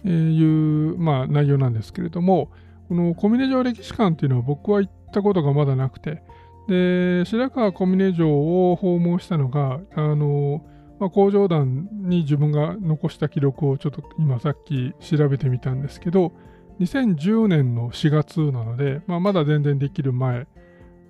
[0.04, 2.50] いう、まあ、内容なんですけれども、
[2.88, 6.22] この小峰城歴史館っていうのは僕は行ったことがまだなくて、
[6.68, 10.64] で白川小峰城を訪問したのが、あの
[11.00, 16.32] まあ、工場団に自分が残した記録をちょっと今さっき調べてみたんですけど、
[16.78, 20.46] 2010年の4月なので、まあ、まだ全然できる前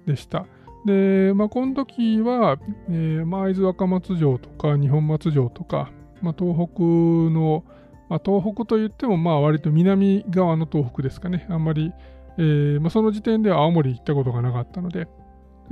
[0.07, 0.47] でした。
[0.85, 5.91] で、まあ、この時は、えー、まあ、会津若松城とか二本松城とか、
[6.21, 7.65] まあ、東北の、
[8.09, 11.47] まあ、東北といっても、まあ、割と南側の東北ですかね。
[11.49, 11.93] あんまり、
[12.39, 15.09] えーまあ、その時点では青森行ったことがなかったので、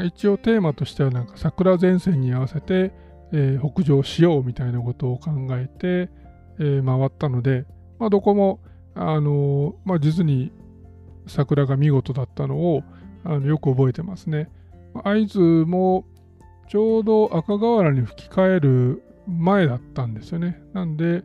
[0.04, 2.92] 一応テーマとしてはなんか桜前線に合わせて、
[3.32, 6.10] えー、北上しようみたいなことを考えて、
[6.58, 7.64] えー、回ったので、
[7.98, 8.60] まあ、どこも、
[8.94, 10.52] あのー、まあ、実に
[11.26, 12.82] 桜が見事だったのを
[13.24, 14.50] あのよく覚えてますね。
[15.04, 16.04] 会津も
[16.68, 20.62] ちょうど赤瓦に吹き替える前だったんですよね。
[20.72, 21.22] なんで、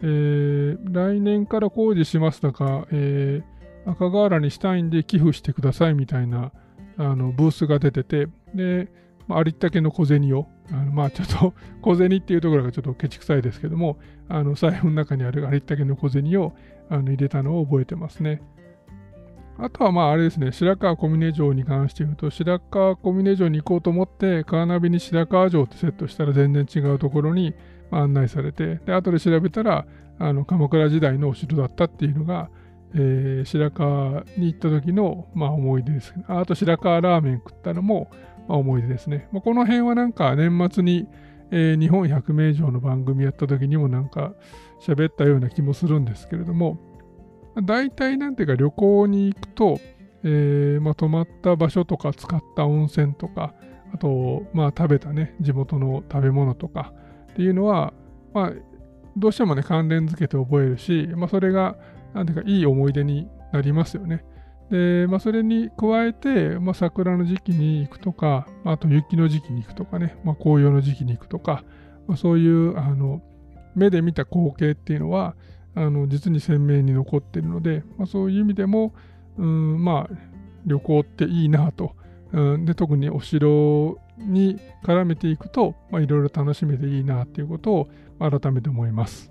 [0.00, 6.52] えー、来年から工事しますだか、えー、赤瓦にしたいんで寄付してくださいみたいな
[6.96, 8.88] あのブースが出てて、で、
[9.26, 16.54] まあ、ありったけの小銭を、あのまあちょっと 小銭っていうところがちょっとケチくさいですけども、あの財布の中にあるありったけの小銭を
[16.88, 18.42] あの入れたのを覚えてますね。
[19.60, 27.54] あとはまああれですね、白川小峰城に関して言うと、白川小峰城に行こうと思って、カーナビに白川城ってセットしたら全然違うところに
[27.90, 29.84] 案内されて、で、後で調べたら、
[30.20, 32.50] あの鎌倉時代のお城だったっていうのが、
[32.94, 36.44] えー、白川に行った時の、まあ、思い出ですあ。
[36.46, 38.10] と白川ラーメン食ったのも、
[38.48, 39.28] まあ、思い出ですね。
[39.32, 41.06] まあ、この辺はなんか年末に、
[41.50, 44.32] えー、日本百名城の番組やった時にもなんか
[44.80, 46.78] 喋ったような気もするんですけれども、
[47.62, 49.78] 大体なんていうか旅行に行くと、
[50.24, 53.54] えー、まあ、泊まった場所とか使った温泉とか、
[53.92, 56.92] あと、まあ、食べたね、地元の食べ物とか
[57.32, 57.92] っていうのは、
[58.34, 58.52] まあ、
[59.16, 61.76] どうしてもね、関連づけて覚えるし、まあ、それが、
[62.14, 64.24] なんていうか、いい思い出になりますよね。
[64.70, 71.64] で、まあ、それに加えて、まあ、桜の時期に行くとか、あと雪の時期に行くとかね、まあ、紅葉の時期に行くとか、
[72.06, 73.22] まあ、そういうあの
[73.74, 75.34] 目で見た光景っていうのは、
[75.74, 78.92] あの実に鮮明に残っているので、まあ、そういう意味でも、
[79.36, 80.16] うん、まあ
[80.66, 81.94] 旅行っていいなと、
[82.32, 89.30] うん、で特にお城に絡めていくといろいろ楽しめていいなっていうことを改めて思います。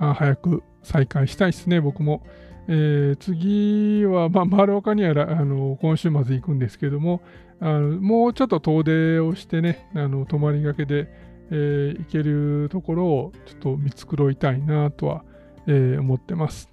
[0.00, 2.22] あ早く再開したいですね、僕も。
[2.70, 7.22] えー、次は、まあ、丸岡にはあの今週末行くんですけども、
[7.60, 11.08] あのもうちょっと遠出をしてね、あの泊まりがけで、
[11.50, 15.24] えー、行けるところをちょっと見繕いたいなとは、
[15.66, 16.70] えー、思ってます。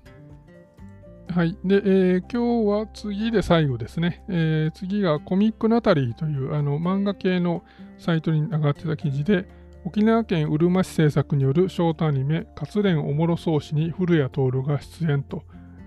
[1.30, 1.58] はい。
[1.66, 4.24] で、えー、今日は次で最後ですね。
[4.30, 7.64] えー、次がコミックナタリーというあの漫画系の
[7.98, 9.48] サイトに上がってた記事で、
[9.86, 15.44] 沖縄県うるま市制作によるショートアニメ、活連おもろそうしに古谷徹が出演と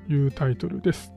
[0.08, 1.12] いうタイトルです。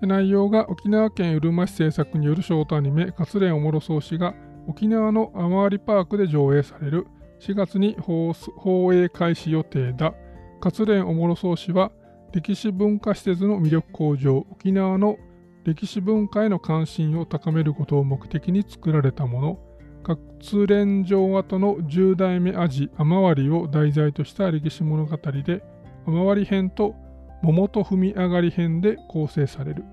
[0.00, 4.34] 内容が沖縄県うるま市制作によるショートアニメ、活連おもろそうしが
[4.66, 7.06] 沖縄のアマーリパークで上映される
[7.40, 10.14] 4月に放映開始予定だ。
[10.60, 11.92] 活連おもろそうしは
[12.32, 15.18] 歴史文化施設の魅力向上、沖縄の
[15.64, 19.58] 歴史文化への関心を高めることを目的に作られたもの。
[20.02, 25.62] 活連城跡の10代目アジ雨割りを題材とした歴史物語で、
[26.06, 26.94] 雨割り編と
[27.42, 29.84] 桃と踏み上がり編で構成される。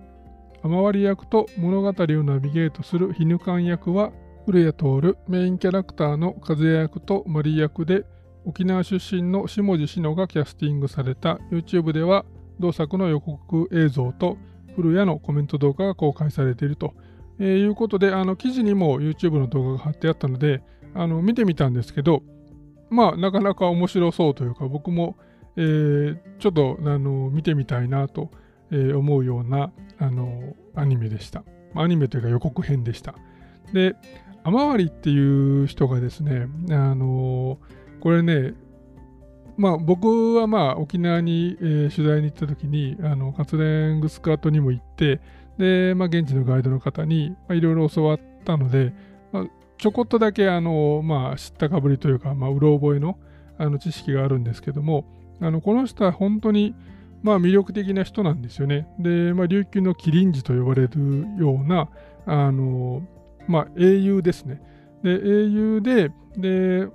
[0.63, 4.11] 雨割り役と物語をナビゲートする絹館役は
[4.51, 8.03] 古谷徹、メインキャラクターの風役とマリ役で、
[8.43, 12.25] 沖縄出身の下地志乃がキャスティングされた YouTube では
[12.59, 14.37] 同作の予告映像と
[14.75, 16.93] 古谷のコメント動画が公開されていると、
[17.39, 20.61] えー、いうことで、あの記事にも YouTube の動画が貼ってあったので、
[20.95, 22.21] あの見てみたんですけど、
[22.89, 25.15] まあ、なかなか面白そうというか、僕も、
[25.55, 28.29] えー、ちょっとあの見てみたいなと、
[28.69, 31.45] え、思うようなあのアニメでした。
[31.73, 33.15] アニメというか予告編でした。
[33.73, 33.95] で、
[34.43, 37.59] 雨割りっていう人がですね、あの
[37.99, 38.53] これね、
[39.57, 45.19] まあ、僕はまあ沖縄に、えー、取材に行った時にあの活連グスカートにも行って
[45.57, 48.93] で、まあ、現地のガイドの方にいろいろ教わったので、
[49.31, 49.45] まあ、
[49.77, 53.19] ちょこっとだけあの、まあ、知ったかぶりというか、まあ、うろ覚えの
[53.59, 55.05] あの知識があるんですけども
[55.39, 56.73] あのこの人は本当に、
[57.21, 58.87] まあ、魅力的な人なんですよね。
[58.97, 61.89] で、まあ、琉球の麒麟児と呼ばれるような
[62.25, 63.03] あの、
[63.47, 64.61] まあ、英雄ですね。
[65.03, 66.87] で英雄でで、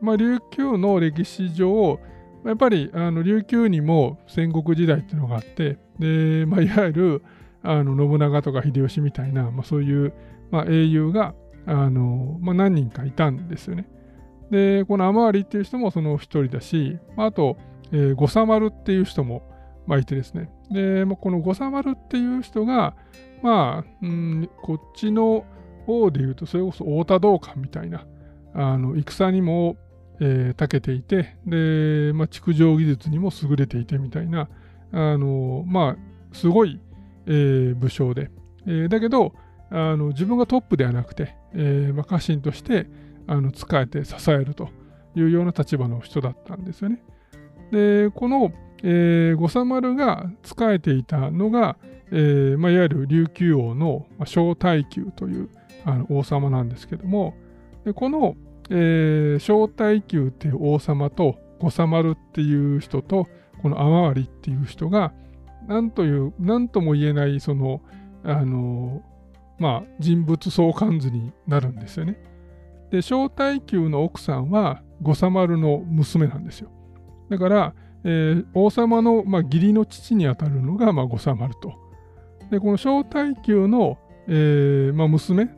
[0.00, 1.98] まあ、琉球の歴史上
[2.44, 7.22] やっぱりあの琉球にも戦国時代っていうのがあってで、まあ、いわゆる
[7.62, 10.12] あの信長とか秀吉みたいな、まあ、そういう、
[10.50, 11.34] まあ、英雄が
[11.66, 13.88] あの、まあ、何人かいたんですよね。
[14.50, 17.56] でこの雨割っていう人もその一人だし、まあ、あと、
[17.92, 19.50] えー、五サマルっていう人も、
[19.86, 22.94] まあ、いてですねで、まあ、この五サマルっていう人が
[23.42, 25.46] まあ、うん、こっちの
[25.86, 28.06] 方で言うとそれこそ太田道館みたいな
[28.54, 29.76] あの戦にも
[30.20, 34.48] えー、長けていて、で、まあ、築城技術にも優れていてみたいな、
[34.92, 36.80] あの、まあ、すごい、
[37.26, 38.30] えー、武将で、
[38.66, 39.32] えー、だけど、
[39.70, 42.86] あの自分がトップではなくて、えーまあ、家臣として
[43.26, 44.68] あの仕えて支えると
[45.16, 47.02] いうような立場の人だったんですよね。
[47.72, 48.52] で、この、
[48.84, 51.76] えー、五サ丸が仕えていたのが、
[52.12, 55.48] えーまあ、いわゆる琉球王の小太久という
[55.84, 57.34] あの王様なんですけども、
[57.84, 58.36] でこの、
[58.70, 63.28] えー、小太久っていう王様と五サ丸っていう人と
[63.62, 65.12] この雨割っていう人が
[65.66, 67.80] 何という何とも言えないその
[68.22, 69.02] あの
[69.58, 72.18] まあ人物相関図になるんですよね。
[72.90, 76.70] で小太久の奥さんは五サ丸の娘なんですよ。
[77.30, 81.74] だから、えー、王様の、まあ、義理の父にあたるのが、まあ、五サ丸と。
[82.50, 85.48] でこの小太久の、えーまあ、娘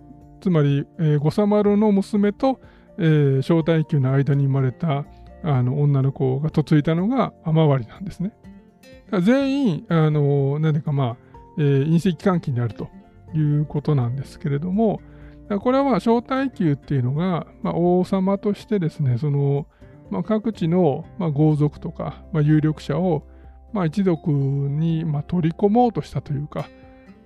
[0.47, 2.61] つまり、えー、五サ丸の娘と、
[2.99, 5.05] えー、小体級の間に生まれた
[5.43, 8.31] あの女の子が嫁いだのが雨割りなんですね。
[9.25, 11.17] 全員、あの、何かまあ、
[11.59, 12.89] えー、隕石関係にあると
[13.35, 15.01] いうことなんですけれども、
[15.63, 19.67] これはまあ小体級っていうのが、まあ、王様としてですね、その、
[20.11, 23.27] まあ、各地の、まあ、豪族とか、まあ、有力者を、
[23.73, 26.69] まあ、一族に、まあ、取り込もうとしたというか、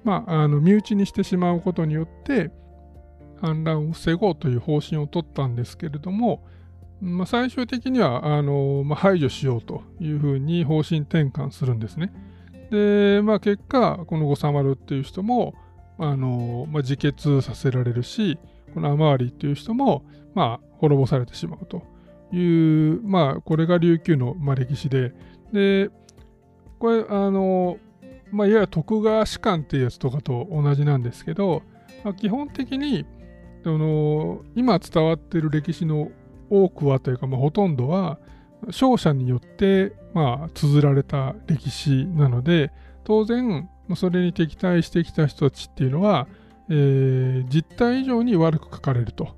[0.04, 2.50] まあ、あの身内にしてしまうことによって、
[3.40, 6.44] 反乱を防ごうという方針を取ったんですけれども、
[7.00, 12.12] まあ、最終的にはあの、まあ、排除しようというふうに方針転換するんですね。
[12.70, 15.54] で、まあ、結果、この五サマルっていう人も
[15.98, 18.38] あの、まあ、自決させられるし、
[18.74, 21.82] この雨割りっていう人も、まあ、滅ぼされてしまうと
[22.32, 25.12] いう、まあ、これが琉球の、まあ、歴史で、
[25.52, 25.90] で、
[26.78, 27.78] これ、あの、
[28.30, 31.62] まあ、いわゆる徳川士官っていうやつとかと同じなんですけど、
[32.04, 33.04] まあ、基本的に、
[33.62, 36.10] その今伝わってる歴史の
[36.48, 38.18] 多くはというか、まあ、ほとんどは
[38.66, 42.72] 勝者によって、まあ、綴られた歴史なので
[43.04, 46.26] 当然それに敵対してきた人たちっていうのは、
[46.68, 49.36] えー、実態以上に悪く書かれると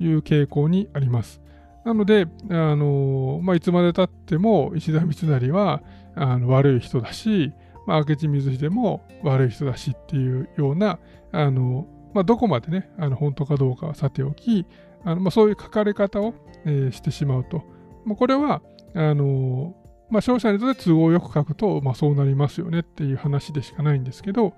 [0.00, 1.40] いう傾向にあります。
[1.84, 5.82] なので、あのまあ、いつまでたっても石田三成は
[6.14, 7.52] あの悪い人だし、
[7.86, 10.98] まあ、明智水秀も悪い人だしっていうような、
[11.32, 14.66] あの、まあ、どこまでね、あの本当かどうかはさておき、
[15.04, 16.34] あのまあ、そういう書かれ方を、
[16.64, 17.62] えー、してしまうと。
[18.04, 18.62] まあ、これは、
[18.94, 19.74] あの
[20.10, 24.50] まあ、勝者にとって都合よく書くと、まあ、そうなりますよねっていう話でしかないんですけど、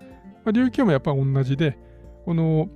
[0.45, 1.79] まあ、琉球もやっぱ同じで、
[2.25, 2.69] この、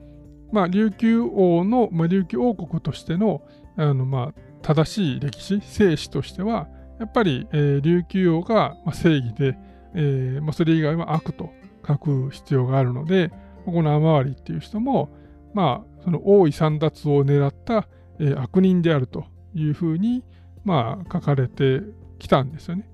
[0.52, 3.42] まあ、琉球王の、まあ、琉球王国としての
[3.76, 6.68] あの、まあ、正しい歴史、生史としては、
[6.98, 9.56] やっぱり、えー、琉球王が正義で、
[9.94, 11.50] えーまあ、それ以外は悪と
[11.86, 13.30] 書く必要があるので、
[13.72, 15.10] この雨割りっていう人も、
[15.54, 17.88] まあ、その王位簒奪を狙った、
[18.18, 20.24] えー、悪人であるというふうに、
[20.64, 21.80] まあ、書かれて
[22.18, 22.88] きたんですよね。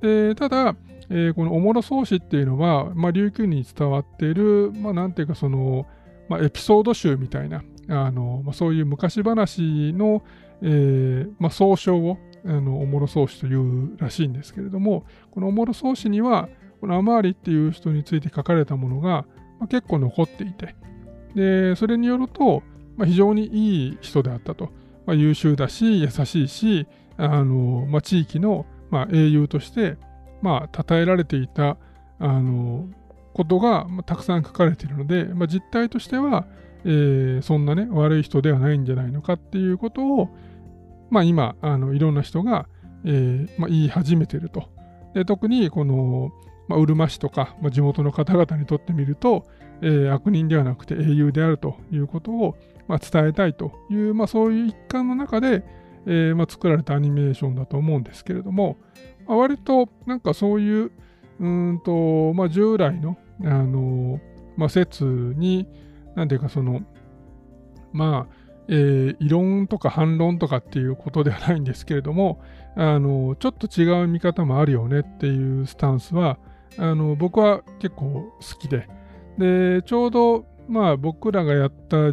[0.00, 0.76] でただ、
[1.10, 5.86] えー、このおもろ宗師っていうのは、まあ、琉球に伝わっている、まあ、なんていうかその、
[6.28, 10.24] まあ、エピソード集みたいな、あのまあ、そういう昔話の、
[10.62, 16.48] えーまあ、総称をあのおもろ宗師というらしいんですけれども、このおもろ宗師には、
[16.80, 19.24] この雨りっていう人について書かれたものが、
[19.62, 20.74] まあ、結構残っていて、
[21.36, 22.64] で、それによると、
[22.96, 24.70] まあ、非常にいい人であったと。
[25.06, 29.98] まあ、優秀だし、優しいし、あのまあ、地域の、まあ、英雄として、
[30.42, 31.76] まあ、称えられていた、
[32.18, 32.88] あの
[33.34, 36.46] ことが、まあ、たくさん書かれているので、まあ、実態としては、
[36.84, 40.28] えー、そんなね、悪い人ではないんじゃないのかっていうことを、
[41.08, 42.66] まあ、今、あのいろんな人が、
[43.04, 44.70] えーまあ、言い始めていると。
[45.14, 46.32] で特にこの、
[46.72, 49.44] まあ、うるま市とか、まあ、地元の方々にとってみると、
[49.82, 52.56] えー、悪人ではなくて英雄であるということを、
[52.88, 55.64] まあ、伝えたいという、まあ、そういう一環の中で、
[56.06, 58.78] えーまあ、作られたアニメーションだと思うんですけれども、
[59.26, 60.92] まあ、割となんかそういう
[61.40, 64.18] うんと、まあ、従来の、あの
[64.56, 65.68] まあ、説に、
[66.14, 66.80] なんていうかその、
[67.92, 68.34] まあ、
[68.68, 72.40] えー、異論とか反論とかっていうことではないんですけれども、
[72.76, 76.38] あのちょっと違う見方もあるよねっていうスタンスは、
[76.78, 78.88] あの僕は結構好きで、
[79.38, 82.12] で、ちょうど、まあ、僕らがやった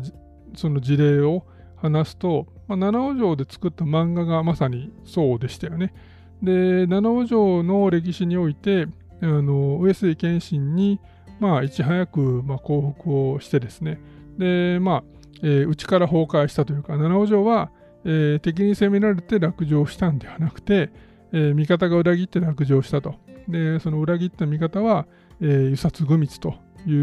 [0.56, 1.46] その事例を
[1.78, 5.94] 話すと、まあ、七尾城で作った漫画がまさにそうでしたよね。
[6.42, 8.88] で、七尾城の歴史において、
[9.22, 11.00] あの上杉謙信に、
[11.40, 14.00] まあ、いち早く、まあ、降伏をしてですね、
[14.38, 15.04] で、まあ、
[15.42, 17.72] えー、内から崩壊したというか、七尾城は、
[18.06, 20.90] えー、敵に攻められて落城したんではなくて、
[21.32, 23.16] えー、味方が裏切って落城したと。
[23.50, 25.08] で、その裏切った味方は、
[25.42, 26.94] えー、輸殺愚密とい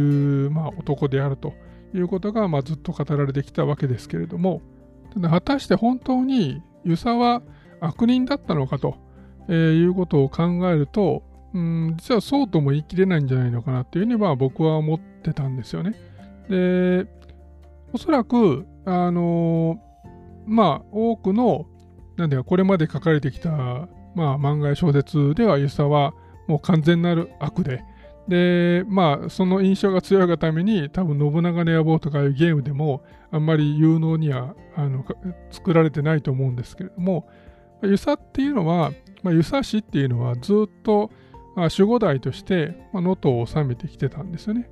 [0.46, 1.52] う、まあ、男であると
[1.94, 4.62] いうことが、まあ、ずっと語られてきたわけですけれども、
[5.12, 7.42] ただ果たして本当に遊佐は
[7.80, 8.96] 悪人だったのかと、
[9.48, 11.22] えー、いうことを考えると、
[11.54, 15.94] うん、実はそうとも言い切れないんじゃないのかなっていうふうには僕は思ってたんですよね。
[16.48, 17.06] で、
[17.92, 20.08] おそらく、あのー、
[20.46, 21.66] まあ、多くの、
[22.16, 23.50] なんでこれまで書かれてきた、
[24.14, 26.14] まあ、漫画や小説では、遊佐は
[26.46, 27.82] もう完全なる悪で、
[28.28, 35.04] で、まあ、その印象が強いがために、多分、信長の野望とかいうゲームでも、あんまり有能にはあの
[35.50, 37.28] 作られてないと思うんですけれども、
[37.82, 38.92] 遊佐っていうのは、
[39.22, 41.10] まあ、遊佐氏っていうのはずっと、
[41.54, 44.68] まあ、守護代として能登、を治めてきてたんですよね。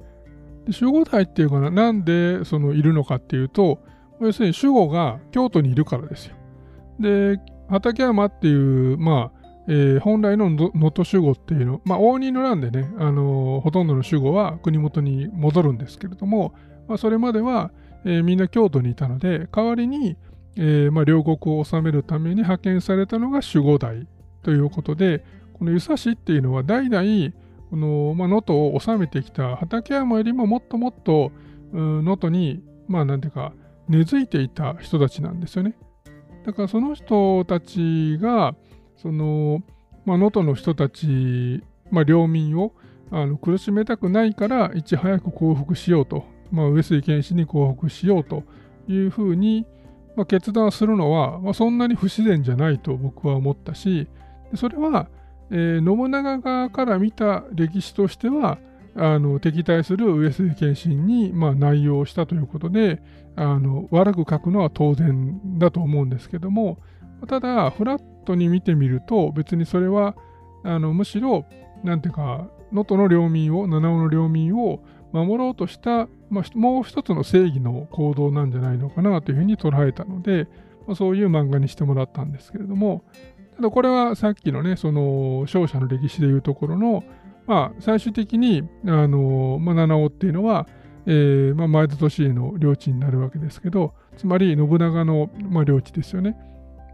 [0.66, 3.80] で守護代っていうかな、なんでそのいるのかっていうと、
[4.20, 6.36] 要するに守護が京都にいるからですよ。
[7.00, 16.54] で、畠山っていう、まあ、えー、本来の能登守護っていうの、まあ、応仁の乱でね、あのー、ほとんどの守護は国元に戻るんですけれども、
[16.86, 17.70] まあ、それまでは、
[18.04, 20.16] えー、みんな京都にいたので、代わりに、
[20.56, 24.06] えまあ、両国を治めるために派遣されたのが守護代
[24.42, 27.32] ということで、この湯佐市っていうのは代々、
[27.70, 31.32] この能登、を治めてきた畠山よりももっともっと
[31.72, 33.52] 能登に、まあなんていうか、
[33.88, 35.76] 根付いていた人たちなんですよね。
[36.44, 38.54] だからその人たちが、
[38.96, 39.62] その、
[40.04, 42.72] まあ、能登の人たち、まあ、領民を
[43.10, 48.44] あの苦しめたくないから、いち早く降伏しようと、まあ、上杉謙信に降伏しようと。
[48.88, 49.66] いうふうに、
[50.16, 54.08] まあ、決断するのは、まあ、そんなに不自然じゃないと僕は思ったし、
[54.54, 55.08] それは、
[55.50, 58.58] えー、信長側から見た歴史としては、
[58.96, 63.02] あの敵対する上杉謙信に、まあ、内容したということで
[63.34, 66.78] あの悪く書くのは当然だと思うんですけども
[67.26, 70.16] ただフラットに見てみると別にそれは
[70.62, 71.46] あのむしろ
[71.82, 80.48] なんていうか能登の領民を七尾の領民を守ろうとした、まあ、もう一つの正義の行動なんじゃないのかなというふうに捉えたので、
[80.86, 83.04] まあ、そういう漫画にしてもらったんですけれども
[83.56, 87.04] ただこれはさっきのねその勝者の歴史でいうところの、
[87.46, 90.66] まあ、最終的にあの、まあ、七尾っていうのは、
[91.06, 96.36] えーまあ、前田利家の領地になるわけですけどつまり信長の、まあ、領地ですよね。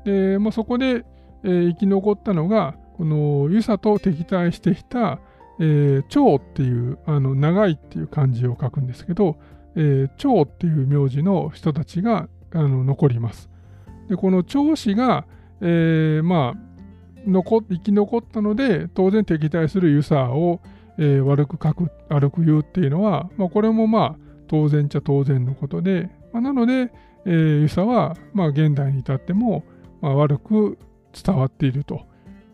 [0.05, 1.05] で、まあ、そこで、
[1.45, 5.20] えー、生き残ったのが、この遊佐と敵対してきた、
[5.59, 9.36] えー、長っていうあの長いっていう漢字を書くんですけど、
[9.76, 13.51] えー、長っていう名字の人たちがあの残ります。
[14.09, 15.26] でこの長氏が、
[15.61, 16.70] えー、まあ
[17.26, 20.61] 残生き残ったので当然敵対するユサーを、
[20.99, 24.16] えー、悪く書く悪く言うっていうのは、まあ、これもまあ
[24.49, 26.93] 当然ちゃ当然のことで、まあ、なので、
[27.26, 29.64] えー、ユサは、まあ、現代に至っても、
[30.01, 30.78] まあ、悪く
[31.12, 32.06] 伝わっていると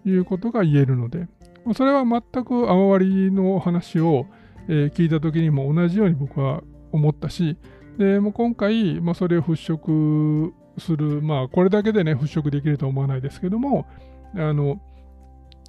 [0.05, 1.29] いうことが言えるので、
[1.75, 4.27] それは全く雨割りの話を、
[4.69, 7.57] 聞いた時にも同じように僕は思ったし、
[7.99, 13.87] でも今回、ま、それを払拭する、まあ、これだけでね、払拭できるとは思わないですけども、
[14.35, 14.81] あの、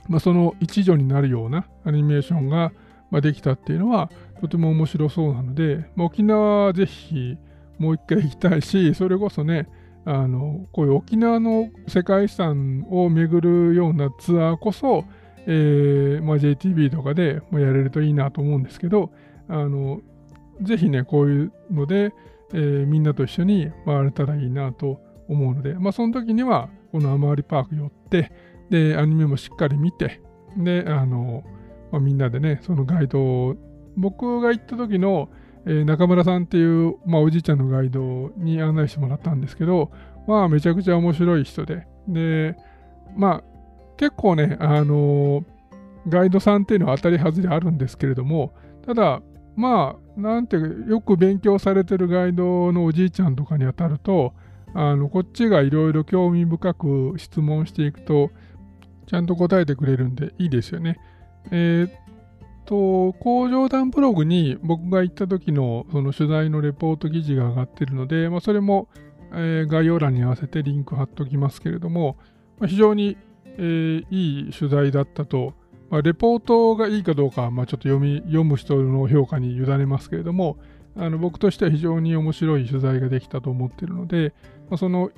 [0.07, 2.71] まあ、その一助になるようなアニメーションが、
[3.21, 4.11] できたっていうのは、
[4.41, 7.37] とても面白そうなので、まあ、沖縄はぜひ
[7.79, 9.69] もう一回行きたいし、それこそね、
[10.09, 15.03] あのこういう沖縄の世界遺産を巡るようなツアーこそ、
[15.45, 19.11] えーまあ、JTB とかでもやれるといいなと思うんですけど、
[19.49, 19.99] あの
[20.61, 22.13] ぜひね、こういうので、
[22.53, 28.31] えー、みんなと一緒に回れたらいいなと思うので、まあ、その時には、この雨割パーク寄って、
[28.69, 30.21] で、アニメもしっかり見て、
[30.57, 31.43] で、あの、
[31.91, 33.55] まあ、みんなでね、そのガイドを、
[33.97, 35.29] 僕が行った時の、
[35.67, 39.91] えー、中村さんっていう、まあ、おじいちゃんのガイドに案内してもらったんですけど、
[40.25, 42.55] まあ、めちゃくちゃ面白い人で、で、
[43.15, 43.43] まあ、
[43.97, 45.43] 結構ね、あのー、
[46.07, 48.53] ガイドさんっていうのは当たり外れあるんですけれども、
[48.85, 49.21] ただ、
[49.57, 54.33] まあ、なんて、よく勉強されてるガイドのおじいちゃんとかに当たると、
[54.73, 58.31] あのこっちがいろいろ興味深く質問していくと、
[59.07, 60.97] ちゃんと答えてくれるんでいいですよね。
[61.51, 61.89] えー、
[62.67, 68.89] と、工場団ブログに僕が行った時のその取材のレポート記事が上がってるので、まあ、それも、
[69.31, 72.17] えー、概要欄に合わせてリンク貼っときますけれども、
[72.59, 73.17] まあ、非常に、
[73.57, 75.53] えー、いい取材だったと、
[75.89, 80.57] まあ、レポートがいいかどうかは、まあ、ちょっと読み読む人の評価に委ねますけれども、
[80.97, 84.33] あの僕としては非常に面白い取材ができたと思っているので、
[84.69, 85.11] まあ、その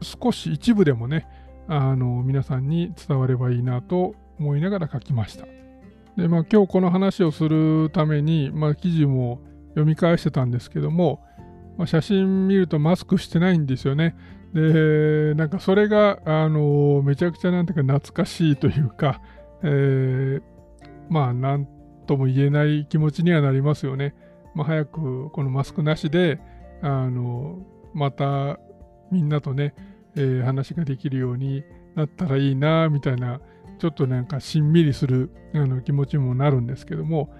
[0.00, 1.26] 少し一部でもね、
[1.68, 5.59] あの皆さんに伝わればいいなと思いながら書きました。
[6.16, 9.40] で、まあ、今日この話をするために、まあ、記事も
[9.70, 11.22] 読み返してたんですけども、
[11.78, 14.16] まあ、写真見るとマスクしてないんですよね。
[14.52, 19.20] で、なんかそれが、あのめちゃくちゃなんていうか懐かしいというか、
[19.62, 20.42] えー、
[21.08, 21.68] まあ、なん
[22.06, 24.14] とも言えない気持ちにはなりますよね。
[24.54, 26.40] まあ、早くこのマスクなしで、
[26.82, 27.58] あの
[27.94, 28.58] また
[29.12, 29.74] みんなとね、
[30.16, 31.62] えー、話ができるように
[31.94, 33.40] なったらいいな、みたいな、
[33.80, 37.30] ちょっとなんかしんみりするあの気持ちもなるんですけども、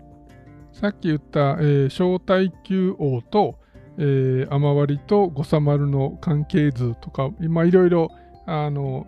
[0.72, 3.58] さっき言った、えー、小耐久王と、
[3.98, 8.10] えー、雨割りと五サマルの関係図とか、まあ、いろいろ、
[8.46, 9.06] あの、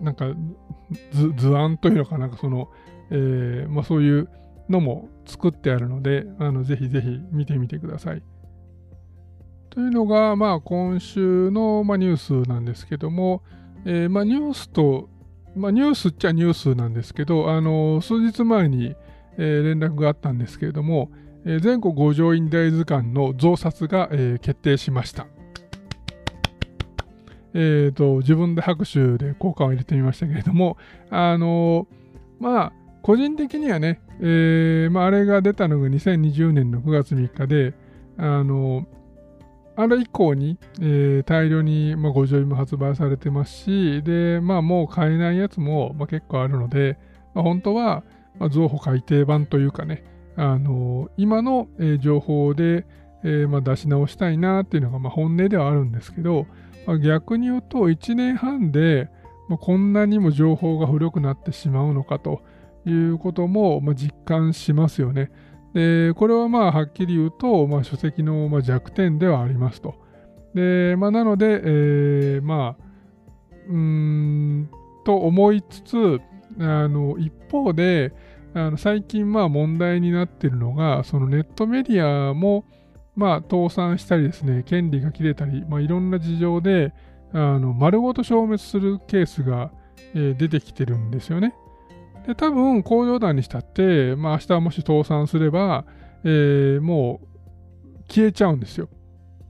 [0.00, 0.26] なんか
[1.12, 2.68] 図、図案というのかなんかその、
[3.10, 4.28] えー、まあ、そういう
[4.68, 8.22] のも作ってあるので、あのぜひぜひ見てみてください。
[9.70, 13.42] というのが、まあ、今週の、まあ、ニュースなんですけども、
[13.84, 15.08] えー、まあ、ニュースと、
[15.54, 18.94] まあ、ニュースっちゃニュースなんですけど、あの数日前に、
[19.36, 21.10] えー、連絡があったんですけれども、
[21.44, 25.26] えー、全国五条院大図鑑の増刷が、えー、決定しました。
[27.54, 30.78] えーと、自分で拍手で効果を入れてみましたけれども、
[31.10, 31.86] あの
[32.40, 32.72] まあ、
[33.02, 37.74] 個人的にはね、えーまあ、あれが出たのが2020年の9月3日で、
[38.16, 38.86] あの
[39.74, 46.98] あれ以降に、えー、大量に、まあ、ご上位も発売されてますし、で、まあ、もう買えないやつも、まあ、結構あるので、
[47.34, 48.04] まあ、本当は、
[48.38, 50.04] まあ、増補改訂版というかね、
[50.36, 52.86] あのー、今の、えー、情報で、
[53.24, 56.46] えーまあ、出し直したいなっていうのが、まあ、本音ではあるんですけど、
[56.86, 59.08] まあ、逆に言うと、1年半で、
[59.48, 62.42] まあ、こんなにも情報が古くなってしまうのかと
[62.84, 65.30] いうことも、まあ、実感しますよね。
[65.74, 69.94] で、これはまあはっきり言うと、まあ、書籍のま弱点ではありますと。
[70.54, 72.84] で、まあ、なので、えー、まあ、
[73.68, 74.70] うーん、
[75.04, 76.20] と思いつつ、
[76.58, 78.12] あの、一方で、
[78.54, 82.64] あの最近まあ問題になっているのが、そのネットメディアも、
[83.16, 86.92] まあ、倒産したりですね、権利が切れたり、まあ、いろんな事情で、
[87.32, 89.72] あの丸ごと消滅するケースが、
[90.14, 91.54] えー、出てきてるんですよね。
[92.26, 95.84] で、多分工場団にしたって、まあ、明日もし倒産すれば、
[96.24, 98.88] えー、もう消えちゃうんですよ。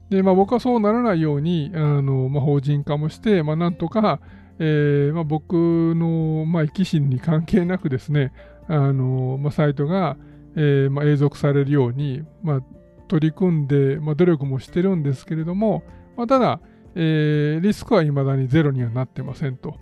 [0.09, 4.19] で、まあ、僕はそうならないように、あのまあ、法人化もして、まあ、なんとか、
[4.59, 5.53] えーまあ、僕
[5.95, 8.31] の、まあ、生き死に関係なくですね、
[8.67, 10.17] あのまあ、サイトが、
[10.55, 12.61] えーまあ、永続されるように、まあ、
[13.07, 15.83] 取り組んで、まあ、努力もしてるんですけれども、
[16.15, 16.59] まあ、ただ、
[16.95, 19.75] えー、リスクは未だにゼロにはなってませんと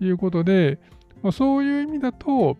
[0.00, 0.78] いうことで、
[1.24, 2.58] まあ、そういう意味だと、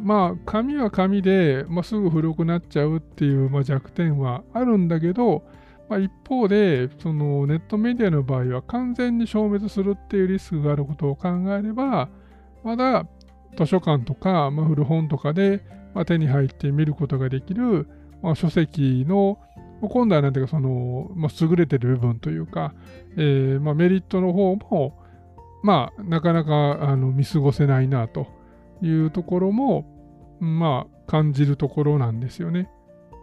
[0.00, 5.42] まあ紙は紙で、まあ、すぐ古くなっちゃうっていう、まあ、弱点はあるんだけど、
[5.88, 12.10] まあ、一方でそのネットメディアの場合は完全に消滅するっていうリスクがあることを考えれば
[12.64, 13.06] まだ
[13.58, 15.62] 図書館とか、まあ、古本とかで、
[15.94, 17.88] まあ、手に入って見ることができる、
[18.22, 19.38] まあ、書籍の
[19.80, 22.74] 今度はなんていうかその、まあ、優れてる部分というか、
[23.16, 25.01] えーまあ、メリットの方も、
[25.62, 28.26] まあ、なかなかあの見過ごせないなと
[28.82, 29.86] いうところも、
[30.40, 32.68] まあ、感じるところなんですよね。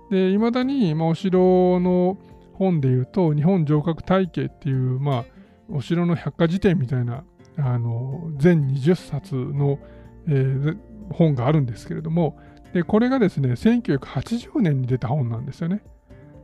[0.09, 2.17] で、いまだに、まあ、お城の
[2.53, 5.25] 本で言うと、日本城郭体系っていう、まあ、
[5.71, 7.23] お城の百科事典みたいな、
[7.57, 9.79] あの、全20冊の、
[10.27, 10.77] えー、
[11.11, 12.37] 本があるんですけれども、
[12.73, 15.81] で、これがですね、1980年に出た本なんですよね。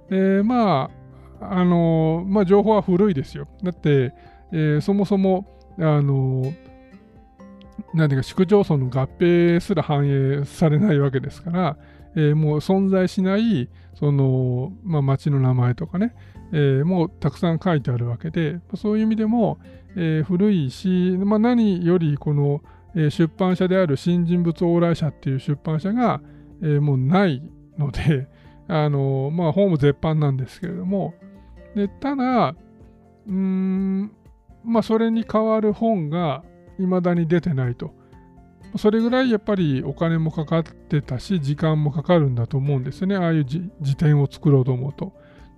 [0.09, 0.89] で、ま
[1.39, 3.47] あ、あの、まあ、情報は古いですよ。
[3.63, 4.13] だって、
[4.51, 5.47] えー、そもそも、
[5.80, 6.53] あの、
[7.93, 11.78] なんていうか、市区町村の合併すら反映されないわけですから、
[12.15, 16.15] えー、もう存在しない、その、まあ、町の名前とかね、
[16.51, 19.59] えー、もうたくさん書いてあるわけで、そういう意味でも、
[19.95, 22.61] えー、古いし、まあ、何よりこの、
[22.97, 26.21] え出版社である新人物往来社っていう出版社が、
[26.63, 27.43] えもうない
[27.78, 28.28] ので、
[28.67, 31.13] あのまあ、本も絶版なんですけれども、
[31.76, 32.55] でただ、
[33.28, 34.11] うーん、
[34.66, 36.43] まあ、それに代わる本が
[36.78, 37.93] 未だに出てないと。
[38.78, 43.16] それぐらいやっぱりお金もかかってたし、時間もかかるんだと思うんですね。
[43.16, 45.13] ああいう辞典を作ろうと思うと。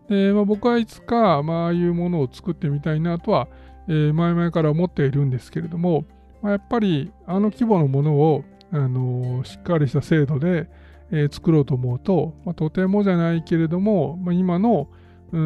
[0.10, 3.48] で、まあ、僕はいつか、まあ、あいうものを作ってみたいなとは、
[3.88, 6.06] えー、前々から思っているんですけれども、
[6.42, 10.70] まあ、やっぱりあの規模のものを、あのー、しっかりした制度で、
[11.12, 14.90] えー、作ろうと思うと、まあ、とてもじゃないけれども、まあ、今の
[15.32, 15.40] うー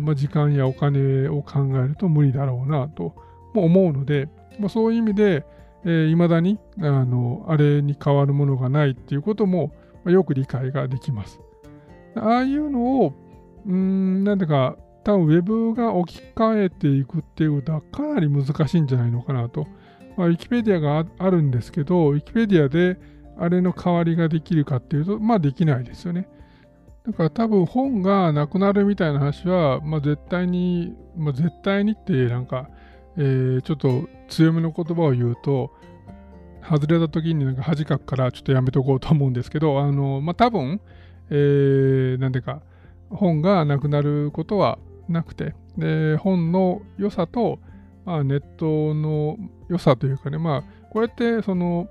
[0.00, 3.14] ん、まあ、時間やお金を考えると無理だろうなと
[3.54, 5.44] 思うので、まあ、そういう意味で、
[5.84, 9.72] えー、だにあのあれに変わるものがないっていうことも、
[10.04, 11.40] まあ、よく理解ができます。
[12.16, 13.14] ああいうのを、
[13.66, 19.66] うん、なんていうか、多分ウェブが置き換えていくっていうことはかなり難しいんじゃないのかなと。
[20.16, 22.98] まあ、ウィキペディアがあるんですけど、ウィキペディアで
[23.38, 26.28] あれの代わりができるかっていうと、まあできないですよね。
[27.08, 32.68] だから多分本がなくなるみたいな話は、まあ絶対に、まあ絶対にってなんか、
[33.16, 35.72] えー、ちょっと強めの言葉を言うと、
[36.62, 40.82] 外れた時になんか恥かくからちょっとやめとこうと思うんですけど、あの、まあ、多分、
[41.30, 42.60] えー、なんでか、
[43.08, 44.78] 本がなくなることは
[45.08, 47.58] なくて、で、本の良さと、
[48.04, 49.38] まあ、ネットの
[49.68, 51.88] 良さというかね、まあ、こうやってその、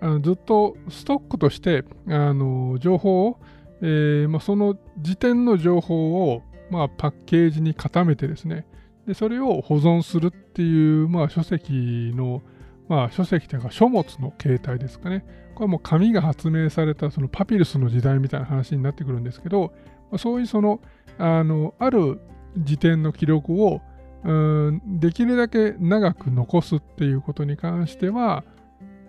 [0.00, 3.38] あのずっとストックとして、あの、情報を、
[3.80, 8.66] えーまあ、その時点の情報を、まあ、パッケージに固めてですね、
[9.06, 12.42] でそれを保存するっていう、まあ、書籍の、
[12.88, 15.24] まあ、書籍というか書物の形態ですかね。
[15.54, 19.72] これはもう紙が発明されたそのパピルスの時代みたいな話になってくるんですけど、
[20.10, 20.80] まあ、そういうその
[21.18, 22.20] あのある
[22.56, 23.80] 時点の記録を
[24.24, 28.44] うんできるだけ長く残すっていうことに関しては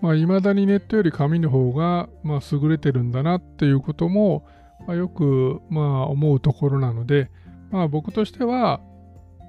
[0.01, 4.45] い、まあ、未だにネットより紙の方が、まあ、優れてるんだなっていうことも、
[4.89, 7.29] まあ、よく、まあ、思うところなので、
[7.69, 8.81] まあ、僕としては、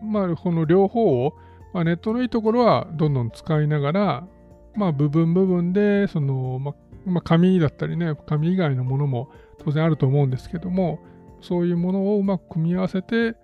[0.02, 1.32] まあ、この両方を、
[1.72, 4.28] まあ、ネットのいいところはどんどん使いながら、
[4.76, 6.74] まあ、部分部分で、その、まあ、
[7.06, 9.30] まあ、紙だったりね、紙以外のものも
[9.64, 10.98] 当然あると思うんですけども、
[11.40, 13.34] そういうものをうまく組み合わせて、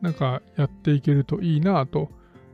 [0.00, 2.08] なんかやっていけるといいなと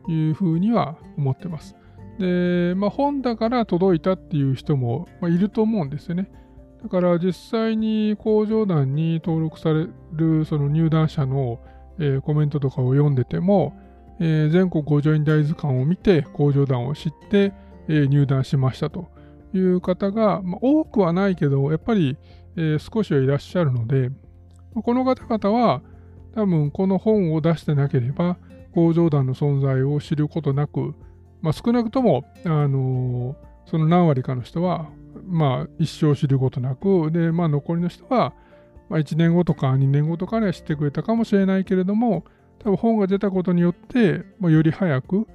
[0.09, 1.74] いうふうには思ってます。
[2.18, 6.30] で、まあ、本だから届いたっていう人も、いると思うんですよね。
[6.85, 11.59] だから実際に工場団に登録されるその入団者の
[11.99, 13.76] えー、コメントとかを読んでても、
[14.20, 17.53] えー、全国工場員大図鑑を見て工場団を知って、
[17.89, 19.09] えー、入団しましたと
[19.53, 22.16] いう方が、まあ、多くはないけどやっぱり、
[22.57, 24.11] え少しはいらっしゃるので
[24.74, 25.82] この方々は
[26.37, 28.37] 多分この本を出してなければ
[28.72, 30.95] 工場団の存在を知ることなく、
[31.43, 34.89] まあ、少なくとも、あのその何割かの人は、
[35.27, 38.35] まあ、一生知ることなくで、まあ、残りの人は、
[38.89, 42.25] まあ、1年後とか2年後とかには知ってくれたかもしれないけれども、
[42.59, 45.27] 多分本が出たことによって、まあ、より早く、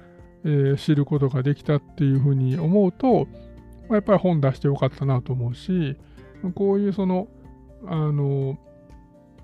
[0.44, 3.26] えー、知ることができたっていうふうに思うと、
[3.88, 5.96] まあ、やっぱり本出してよかったなと思うし、
[6.54, 7.28] こういうその、
[7.86, 8.58] あの、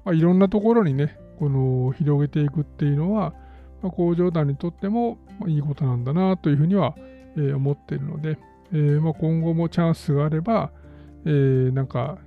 [0.05, 3.35] まあ、いろんなところにね、この広げていくっていうのは、
[3.83, 6.95] まあ、工場団にとってもいいことなんだなというふうには、
[7.37, 8.39] えー、思っているので、
[8.73, 10.73] えーまあ、今後もチャンスがあれば、
[11.25, 12.19] えー、なんか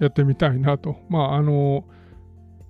[0.00, 0.96] やってみたいなと。
[1.08, 1.84] まあ、あの、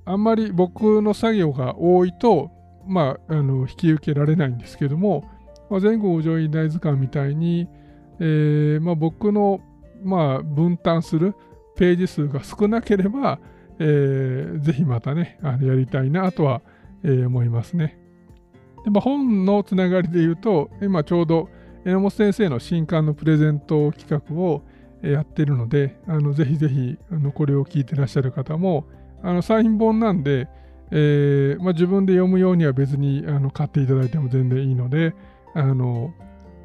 [0.05, 2.51] あんまり僕の作業が多いと、
[2.87, 5.25] まあ、あの引き受けられないんですけども、
[5.71, 7.69] まあ、全国上位大図鑑みたいに、
[8.21, 9.61] えーまあ、僕の
[10.05, 11.35] まあ、分担する
[11.77, 13.41] ページ数が少なければ、
[13.79, 16.62] えー、ぜひまたね、あのやりたいなとは、
[17.03, 17.99] えー、思いますね。
[18.85, 21.49] でまあ、本のつながりで言うと、今ちょうど
[21.85, 24.62] 榎本先生の新刊のプレゼント企画を
[25.03, 28.87] やってるので、あのぜひぜひあのこれを聞いてらっしゃる方も、
[29.22, 30.49] あのサイン本なんで、
[30.91, 35.14] えーまあ、自分で読むようには別にあの買っていただいても全然いいので、
[35.55, 36.14] あの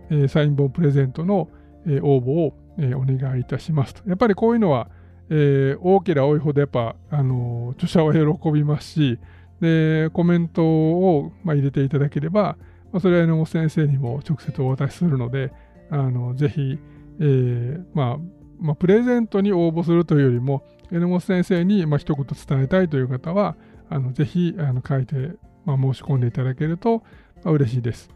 [0.10, 1.50] えー、サイン本プレゼントの、
[1.86, 4.08] えー、応募を、え、お願いいたしますと。
[4.08, 4.90] やっぱりこういうのは、
[5.30, 9.20] え、多ければ多いほどやっぱ、あの著者は喜びますし、
[9.60, 12.58] で、コメントを、まあ、入れていただければ、
[12.92, 15.52] まあ、それは榎本先生にも直接お渡しするので、
[15.90, 16.80] あのぜひ、
[17.20, 18.18] えー、まあ、
[18.60, 23.56] まあ、プレゼントに応募するというよりも、榎本先生に、まあ、一言伝えたいという方は、
[23.90, 25.32] あのぜひあの書いて、
[25.66, 27.04] まあ、申し込んでいただけると、
[27.44, 28.10] まあ、嬉しいです。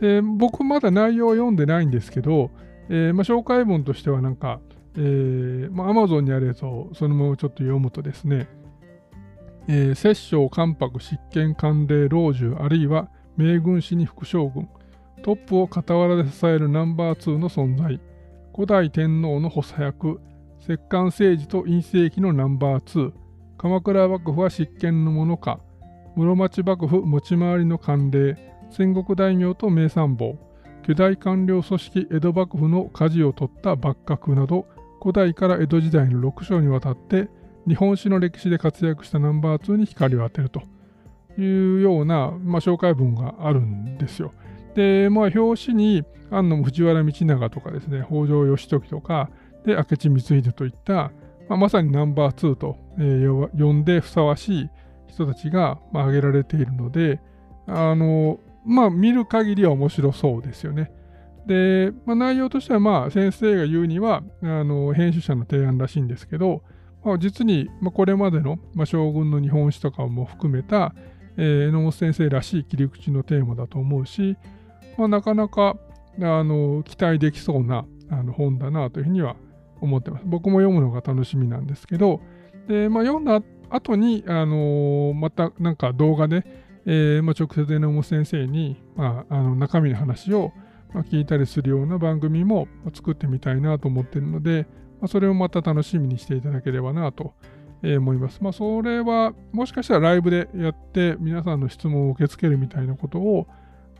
[0.00, 2.50] で、僕まだ内容を読んでないんですけど、
[2.88, 4.60] えーまあ、紹介文としてはなんか、
[4.96, 8.48] えーまあ、Amazon にあるやつをそのままちょっと読むとですね、
[9.68, 14.68] えー、摂政関白執権官令老中あるいは名軍師に副将軍
[15.22, 18.00] トップを傍らで支えるナンバー2の存在
[18.54, 20.20] 古代天皇の補佐役
[20.60, 23.12] 摂関政治と陰世紀のナンバー2
[23.58, 25.60] 鎌倉幕府は執権のものか
[26.16, 28.36] 室町幕府持ち回りの官令
[28.70, 30.36] 戦国大名と名参謀
[30.86, 34.66] 巨大官僚組織江戸幕府の舵を取った幕閣など
[35.00, 37.28] 古代から江戸時代の6章にわたって
[37.66, 40.73] 日本史の歴史で活躍したナンバー2に光を当てると。
[41.38, 44.32] いうような、まあ、紹介文があるんですよ。
[44.74, 49.30] で、まあ、表紙に安野藤原道長とかですね、北条義時とか、
[49.64, 51.12] で、明智光秀といった、
[51.48, 54.70] まあ、まさにナンバー2と、えー、呼んでふさわしい
[55.08, 57.20] 人たちが、まあ、挙げられているので、
[57.66, 60.90] あの、まあ、見る限りは面白そうですよね。
[61.46, 66.62] で、まあ、内容としては、まあ、先生が言うには、あの、編集者の提案らしいんですけど、
[67.04, 70.94] まあ、実に、まあ、これまでの、まあ、将軍の日本史とかも含めた、
[71.36, 74.36] えー、榎本先生らしい切り口のテーマだと思うし、
[74.96, 75.76] まあ、なかなか
[76.20, 79.36] あの期待できそうなあの本だなというふうには
[79.80, 80.24] 思ってます。
[80.26, 82.20] 僕も読むのが楽しみなんですけど、
[82.68, 86.44] でまあ、読んだ後に、あの、またなんか動画で、
[86.86, 90.52] えーまあ、直接榎本先生に、まあ、あの中身の話を、
[90.92, 94.66] ま聞いたりするような番組も作ってみたいなと思っているので、
[95.00, 97.34] まあ、それをまた楽しみにしていただければなと
[97.98, 98.42] 思います。
[98.42, 103.46] まあ、それはもしかしたらライブでやって皆さんの質問を受け付けるみたいなことを、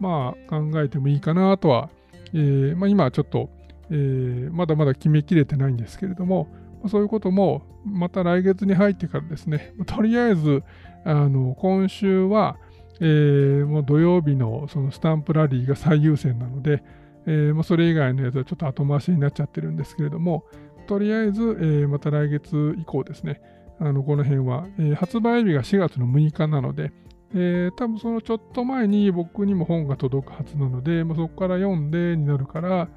[0.01, 1.91] まあ、考えてもいいかなとは、
[2.33, 3.51] えーまあ、今ちょっと、
[3.91, 6.49] えー、まだまだ決めきれてないんですけれども、
[6.83, 10.63] ま、そういうこともまた来月に入ってからですね、とりあえず
[11.05, 12.57] あの今週は、
[13.01, 16.83] えー、もう土曜日のそのスタンプラリーが最優先なので、
[17.27, 20.45] えーまあ、それ以外のやつはちょっと後回しになっちゃってるんですけれども、
[20.87, 23.41] とりあえず、えー、また来月以降ですね、
[23.81, 26.93] あのこの辺は、えー、発売日が4月の6日なので、
[27.35, 32.89] えー、多分そのちょっと前に僕にも本が届くはずなので、まあ、そこから読んでになるから、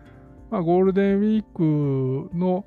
[0.52, 2.66] まあ、ゴールデンウィークの、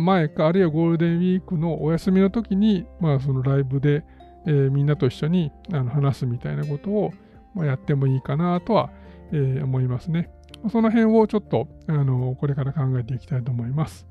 [0.00, 4.04] 前か、あるいはゴールデンウィークのお休みの時に、まあ、そのライブで、
[4.46, 7.12] えー、みんなと一緒にあの話すみたいなことを、
[7.54, 8.90] まあ、やってもいいかなとは、
[9.32, 10.30] えー、思いますね。
[10.70, 14.06] その辺をちょっとあのこれから考えていきたいと思います。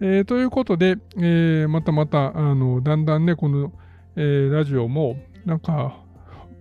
[0.00, 3.72] えー、ということで、えー、またまたあのだんだんね、この、
[4.16, 6.00] えー、ラジオもなんか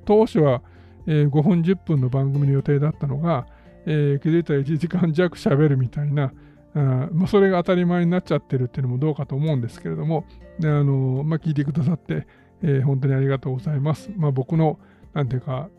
[0.05, 0.61] 当初は、
[1.07, 3.47] えー、5分10分の番組の予定だったのが、
[3.85, 6.31] えー、気づいたら1時間弱喋るみたいな、
[6.75, 10.25] あまあ、それが当たり前になっちゃってるっていうのもどうかと思うんですけれども、
[10.59, 12.27] であのまあ、聞いてくださって、
[12.61, 14.11] えー、本当にありがとうございます。
[14.15, 14.79] まあ、僕の、
[15.13, 15.69] なんていうか、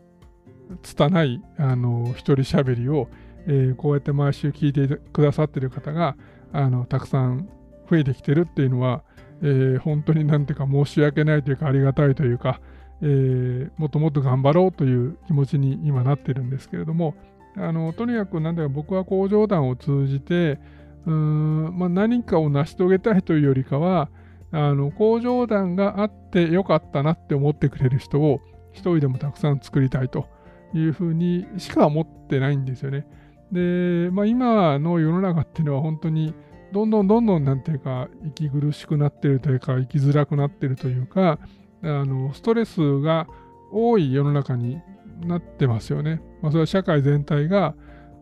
[0.83, 3.09] 拙い、あの、一人喋りを、
[3.47, 6.15] えー、こうやって毎週聞いてくださってる方が、
[6.57, 7.49] あの、たくさん
[7.89, 9.03] 増えてきてるっていうのは、
[9.41, 12.61] えー、本当になんていうか申し訳ないというかありがたいというか、
[13.01, 17.15] えー、もっともっと頑張ろうという気持ちに今なってるんですけれども、
[17.57, 20.59] あのとにかくなんだか僕は工場団を通じて、
[21.05, 24.09] うーんまあ、何かを成し遂げたいというよりかは、
[24.51, 28.39] あの工場団があってよかったなって思ってくれる人を
[28.71, 30.27] 一人でもたくさん作りたいと
[30.73, 33.05] いうふうにしか思ってないんですよね。
[33.51, 36.33] で、まあ、今の世の中っていうのは本当に
[36.71, 41.39] どんどんどんどんなんていうか息苦しくなってるというか生きづらくなってるというか
[41.83, 43.27] あのストレスが
[43.71, 44.81] 多い世の中に
[45.21, 46.21] なってますよね。
[46.41, 47.75] まあ、それは社会全体が、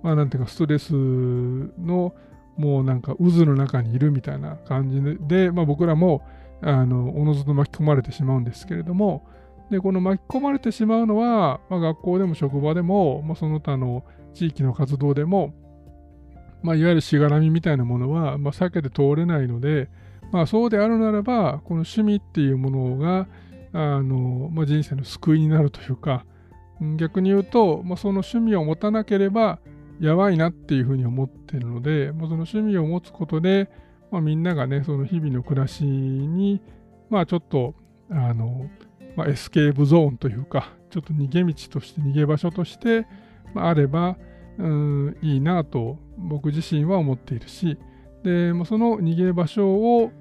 [0.03, 2.13] まあ、なんていうかストレスの
[2.57, 6.21] もうなんか渦の中にいるみたいな感じで、まあ、僕らも
[6.61, 9.27] あのおのずと巻き込まれてしまうんですけれども
[9.69, 14.03] でこの巻き込まれてしまうのは、まあ、学校でも職場でも、まあ、その他の
[14.33, 15.53] 地域の活動でも
[16.63, 19.89] まあ、いわゆるしがらみみたいなものは、まあ、避けて通れないので、
[20.31, 23.27] まあ、そうであるならば、この趣味っていうものが、
[23.73, 26.25] あのまあ、人生の救いになるというか、
[26.97, 29.59] 逆に言うと、まあ、その趣味を持たなければ
[29.99, 33.69] やばいなっていうふうに思ってるので、まあ、その趣味を持つことで、
[34.09, 36.61] まあ、みんながね、その日々の暮らしに、
[37.09, 37.75] まあちょっと、
[38.09, 38.69] あの、
[39.17, 43.05] まあ、エスケープゾーンというか、ちょっと逃げ道として、逃げ場所として、
[43.61, 44.17] あ、あれば、
[44.57, 47.77] うん、いいなと僕自身は思っているし、
[48.23, 50.11] で、もその逃げ場所を、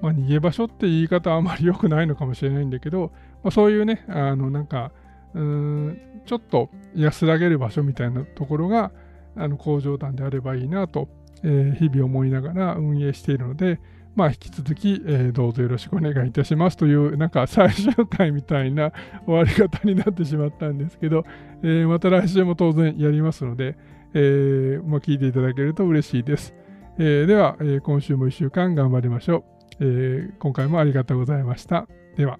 [0.00, 4.92] まあ、逃げ場所って言い方はあまり良くないのかもしれないんだけど、まあ、そういうね、あの、なんか、
[5.34, 8.92] うんちょっと安らげる場所みたいなところが、
[9.36, 11.08] あの工場団であればいいなと、
[11.42, 13.80] えー、日々思いながら運営しているので、
[14.14, 18.92] まあ、引き続き、えー、どうぞよろしくお願いいたしますという、なんか最終回みたいな
[19.26, 21.24] 終わり方になってしまったんですけど、
[21.64, 23.76] えー、また来週も当然やりますので、
[24.12, 26.54] えー、まあ、聞いていただけると嬉しいです。
[26.98, 29.44] えー、では、え今週も1週間頑張りましょ
[29.80, 31.88] う、え今回もありがとうございました。
[32.16, 32.38] では。